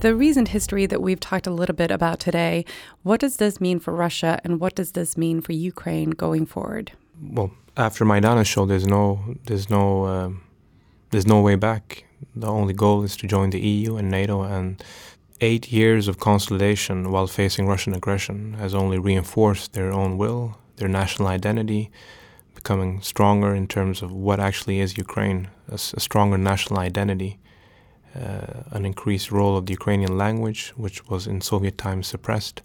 The 0.00 0.14
recent 0.14 0.48
history 0.48 0.86
that 0.86 1.00
we've 1.00 1.18
talked 1.18 1.46
a 1.46 1.50
little 1.50 1.74
bit 1.74 1.90
about 1.90 2.20
today, 2.20 2.64
what 3.02 3.18
does 3.18 3.38
this 3.38 3.60
mean 3.60 3.80
for 3.80 3.94
Russia 3.94 4.38
and 4.44 4.60
what 4.60 4.74
does 4.74 4.92
this 4.92 5.16
mean 5.16 5.40
for 5.40 5.52
Ukraine 5.52 6.10
going 6.10 6.46
forward? 6.46 6.92
Well, 7.20 7.50
after 7.76 8.04
Maidan 8.04 8.42
show, 8.44 8.66
there's 8.66 8.86
no, 8.86 9.36
there's 9.44 9.68
no, 9.68 10.06
um, 10.06 10.42
there's 11.10 11.26
no 11.26 11.40
way 11.40 11.56
back. 11.56 12.04
The 12.34 12.46
only 12.46 12.72
goal 12.72 13.02
is 13.02 13.16
to 13.18 13.26
join 13.26 13.50
the 13.50 13.60
EU 13.60 13.96
and 13.96 14.10
NATO, 14.10 14.42
and 14.42 14.82
eight 15.40 15.70
years 15.70 16.08
of 16.08 16.18
consolidation 16.18 17.10
while 17.12 17.26
facing 17.26 17.66
Russian 17.66 17.94
aggression 17.94 18.54
has 18.54 18.74
only 18.74 18.98
reinforced 18.98 19.74
their 19.74 19.92
own 19.92 20.16
will, 20.16 20.56
their 20.76 20.88
national 20.88 21.28
identity, 21.28 21.90
becoming 22.54 23.02
stronger 23.02 23.54
in 23.54 23.66
terms 23.66 24.00
of 24.02 24.10
what 24.12 24.40
actually 24.40 24.80
is 24.80 24.96
Ukraine, 24.96 25.48
a, 25.68 25.74
a 25.74 26.00
stronger 26.00 26.38
national 26.38 26.80
identity, 26.80 27.38
uh, 28.14 28.62
an 28.70 28.86
increased 28.86 29.30
role 29.30 29.56
of 29.58 29.66
the 29.66 29.72
Ukrainian 29.72 30.16
language, 30.16 30.72
which 30.76 31.06
was 31.08 31.26
in 31.26 31.42
Soviet 31.42 31.76
times 31.76 32.06
suppressed. 32.06 32.62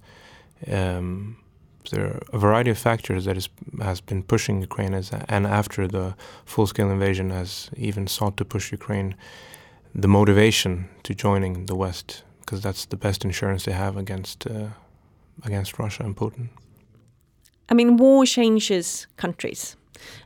Um, 0.71 1.40
there 1.91 2.05
are 2.07 2.19
a 2.33 2.39
variety 2.39 2.71
of 2.71 2.77
factors 2.77 3.25
that 3.25 3.37
is, 3.37 3.49
has 3.81 4.01
been 4.01 4.23
pushing 4.23 4.61
Ukraine, 4.61 4.93
as, 4.93 5.11
and 5.27 5.45
after 5.45 5.87
the 5.87 6.15
full-scale 6.45 6.89
invasion 6.89 7.29
has 7.29 7.69
even 7.77 8.07
sought 8.07 8.35
to 8.37 8.45
push 8.45 8.71
Ukraine, 8.71 9.15
the 9.93 10.07
motivation 10.07 10.89
to 11.03 11.13
joining 11.13 11.65
the 11.65 11.75
West 11.75 12.23
because 12.51 12.61
that's 12.61 12.85
the 12.85 12.97
best 12.97 13.23
insurance 13.23 13.63
they 13.63 13.71
have 13.71 13.95
against 13.95 14.45
uh, 14.45 14.67
against 15.43 15.79
Russia 15.79 16.03
and 16.03 16.15
Putin. 16.15 16.49
I 17.69 17.73
mean, 17.73 17.97
war 17.97 18.25
changes 18.25 19.07
countries. 19.15 19.77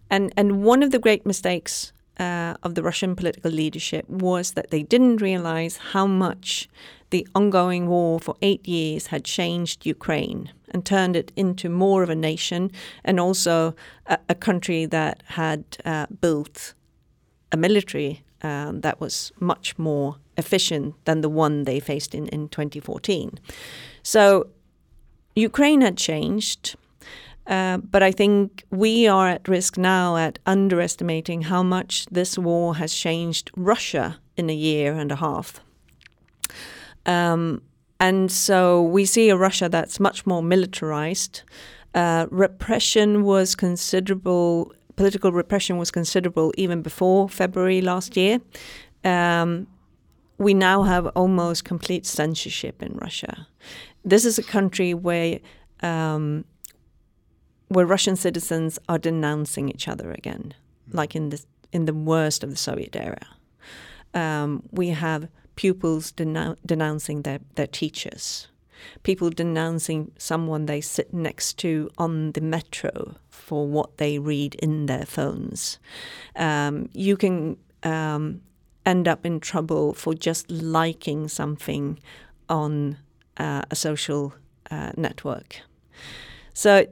And 0.10 0.34
and 0.36 0.64
one 0.64 0.82
of 0.82 0.90
the 0.92 1.00
great 1.00 1.26
mistakes 1.26 1.94
uh, 2.20 2.56
of 2.64 2.74
the 2.74 2.82
Russian 2.82 3.16
political 3.16 3.52
leadership 3.52 4.10
was 4.10 4.54
that 4.54 4.72
they 4.72 4.84
didn't 4.84 5.22
realize 5.22 5.78
how 5.94 6.08
much 6.08 6.70
the 7.10 7.28
ongoing 7.36 7.88
war 7.88 8.20
for 8.20 8.36
eight 8.42 8.68
years 8.68 9.08
had 9.08 9.24
changed 9.24 9.86
Ukraine 9.86 10.50
and 10.70 10.86
turned 10.86 11.16
it 11.16 11.32
into 11.36 11.70
more 11.70 12.04
of 12.04 12.10
a 12.10 12.16
nation 12.16 12.72
and 13.04 13.20
also 13.20 13.76
a, 14.08 14.18
a 14.30 14.36
country 14.36 14.86
that 14.86 15.24
had 15.26 15.64
uh, 15.86 16.08
built 16.22 16.74
a 17.52 17.58
military 17.58 18.24
um, 18.42 18.82
that 18.82 19.00
was 19.00 19.32
much 19.40 19.78
more 19.78 20.18
efficient 20.38 20.94
than 21.06 21.22
the 21.22 21.30
one 21.30 21.64
they 21.64 21.80
faced 21.80 22.14
in, 22.14 22.28
in 22.28 22.50
2014. 22.50 23.40
So 24.04 24.48
Ukraine 25.36 25.82
had 25.82 25.98
changed. 25.98 26.76
Uh, 27.48 27.78
but 27.78 28.02
I 28.02 28.12
think 28.12 28.64
we 28.72 29.08
are 29.08 29.30
at 29.30 29.48
risk 29.48 29.78
now 29.78 30.18
at 30.18 30.40
underestimating 30.48 31.44
how 31.44 31.62
much 31.62 32.08
this 32.08 32.40
war 32.40 32.76
has 32.76 32.94
changed 32.94 33.52
Russia 33.56 34.20
in 34.36 34.50
a 34.50 34.54
year 34.54 34.94
and 34.94 35.12
a 35.12 35.18
half. 35.18 35.60
Um, 37.06 37.62
and 38.00 38.32
so 38.32 38.82
we 38.82 39.06
see 39.06 39.30
a 39.30 39.38
Russia 39.38 39.70
that's 39.70 40.00
much 40.00 40.26
more 40.26 40.44
militarized. 40.44 41.44
Uh, 41.94 42.28
repression 42.30 43.24
was 43.24 43.56
considerable, 43.56 44.74
political 44.96 45.32
repression 45.32 45.78
was 45.78 45.92
considerable 45.92 46.52
even 46.58 46.82
before 46.82 47.30
February 47.30 47.82
last 47.82 48.18
year. 48.18 48.40
Um, 49.04 49.68
we 50.38 50.54
now 50.54 50.84
have 50.84 51.08
almost 51.16 51.64
complete 51.64 52.06
censorship 52.06 52.84
in 52.84 52.94
Russia. 52.98 53.48
This 54.04 54.26
is 54.26 54.38
a 54.38 54.44
country 54.44 54.94
where 54.94 55.40
um, 55.82 56.46
where 57.70 57.86
Russian 57.86 58.16
citizens 58.16 58.78
are 58.90 58.98
denouncing 58.98 59.70
each 59.70 59.88
other 59.88 60.12
again, 60.12 60.54
like 60.92 61.16
in 61.16 61.30
the 61.30 61.42
in 61.72 61.86
the 61.86 61.94
worst 61.94 62.44
of 62.44 62.50
the 62.50 62.58
Soviet 62.58 62.96
era. 62.96 63.28
Um, 64.14 64.64
we 64.72 64.90
have 64.90 65.30
pupils 65.56 66.12
denou- 66.12 66.58
denouncing 66.66 67.24
their, 67.24 67.40
their 67.56 67.68
teachers, 67.68 68.48
people 69.04 69.30
denouncing 69.30 70.12
someone 70.18 70.66
they 70.66 70.82
sit 70.82 71.14
next 71.14 71.58
to 71.60 71.90
on 71.98 72.32
the 72.34 72.42
metro 72.42 73.16
for 73.30 73.68
what 73.68 73.98
they 73.98 74.20
read 74.20 74.56
in 74.56 74.86
their 74.86 75.06
phones. 75.06 75.80
Um, 76.36 76.90
you 76.94 77.18
can 77.18 77.58
um, 77.84 78.42
end 78.86 79.08
up 79.08 79.26
in 79.26 79.40
trouble 79.40 79.94
for 79.94 80.14
just 80.14 80.50
liking 80.52 81.28
something 81.28 82.00
on 82.50 82.98
uh, 83.38 83.64
a 83.72 83.76
social 83.76 84.34
uh, 84.72 84.92
network. 84.96 85.62
So 86.54 86.86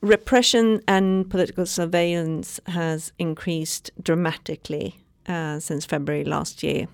repression 0.00 0.80
and 0.86 1.28
political 1.28 1.66
surveillance 1.66 2.60
has 2.66 3.12
increased 3.18 3.90
dramatically 4.02 4.96
uh, 5.26 5.60
since 5.60 5.84
February 5.84 6.24
last 6.24 6.62
year. 6.62 6.86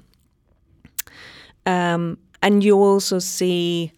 Um, 1.67 2.19
and 2.43 2.63
you 2.63 2.77
also 2.77 3.19
see 3.19 3.93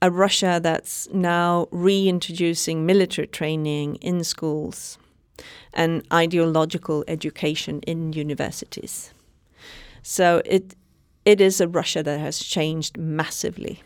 a 0.00 0.10
Russia 0.10 0.58
that's 0.60 1.08
now 1.12 1.68
reintroducing 1.70 2.84
military 2.84 3.28
training 3.28 3.96
in 3.96 4.24
schools 4.24 4.98
and 5.72 6.02
ideological 6.12 7.04
education 7.06 7.80
in 7.86 8.12
universities. 8.12 9.14
So 10.02 10.42
it 10.44 10.74
it 11.24 11.40
is 11.40 11.60
a 11.60 11.68
Russia 11.68 12.02
that 12.02 12.18
has 12.18 12.40
changed 12.40 12.98
massively. 12.98 13.82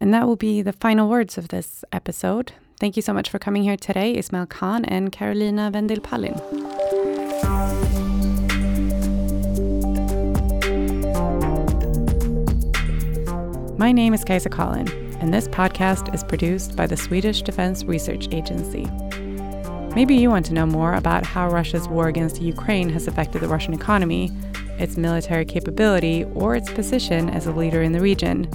And 0.00 0.14
that 0.14 0.26
will 0.26 0.36
be 0.36 0.62
the 0.62 0.72
final 0.72 1.08
words 1.08 1.36
of 1.36 1.48
this 1.48 1.84
episode. 1.90 2.52
Thank 2.78 2.94
you 2.96 3.02
so 3.02 3.12
much 3.12 3.28
for 3.28 3.38
coming 3.38 3.64
here 3.64 3.76
today, 3.76 4.16
Ismail 4.16 4.46
Khan 4.46 4.84
and 4.84 5.10
Carolina 5.10 5.70
Vendil 5.72 6.02
Pallin. 6.02 6.65
My 13.78 13.92
name 13.92 14.14
is 14.14 14.24
Kaisa 14.24 14.48
Collin, 14.48 14.88
and 15.20 15.34
this 15.34 15.48
podcast 15.48 16.14
is 16.14 16.24
produced 16.24 16.76
by 16.76 16.86
the 16.86 16.96
Swedish 16.96 17.42
Defense 17.42 17.84
Research 17.84 18.26
Agency. 18.32 18.88
Maybe 19.94 20.14
you 20.16 20.30
want 20.30 20.46
to 20.46 20.54
know 20.54 20.64
more 20.64 20.94
about 20.94 21.26
how 21.26 21.50
Russia's 21.50 21.86
war 21.86 22.08
against 22.08 22.40
Ukraine 22.40 22.88
has 22.88 23.06
affected 23.06 23.42
the 23.42 23.48
Russian 23.48 23.74
economy, 23.74 24.32
its 24.78 24.96
military 24.96 25.44
capability, 25.44 26.24
or 26.34 26.56
its 26.56 26.72
position 26.72 27.28
as 27.28 27.46
a 27.46 27.52
leader 27.52 27.82
in 27.82 27.92
the 27.92 28.00
region. 28.00 28.48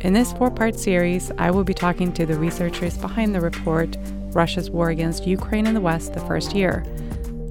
In 0.00 0.14
this 0.14 0.32
four 0.32 0.50
part 0.50 0.80
series, 0.80 1.30
I 1.36 1.50
will 1.50 1.64
be 1.64 1.74
talking 1.74 2.10
to 2.14 2.24
the 2.24 2.38
researchers 2.38 2.96
behind 2.96 3.34
the 3.34 3.42
report 3.42 3.98
Russia's 4.32 4.70
War 4.70 4.88
Against 4.88 5.26
Ukraine 5.26 5.66
in 5.66 5.74
the 5.74 5.80
West 5.82 6.14
the 6.14 6.20
First 6.20 6.54
Year. 6.54 6.82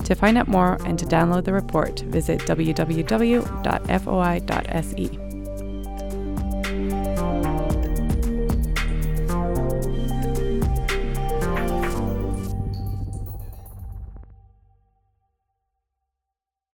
To 0.06 0.16
find 0.16 0.36
out 0.36 0.48
more 0.48 0.80
and 0.84 0.98
to 0.98 1.06
download 1.06 1.46
the 1.46 1.54
report, 1.54 2.00
visit 2.00 2.40
www.foi.se. 2.40 2.84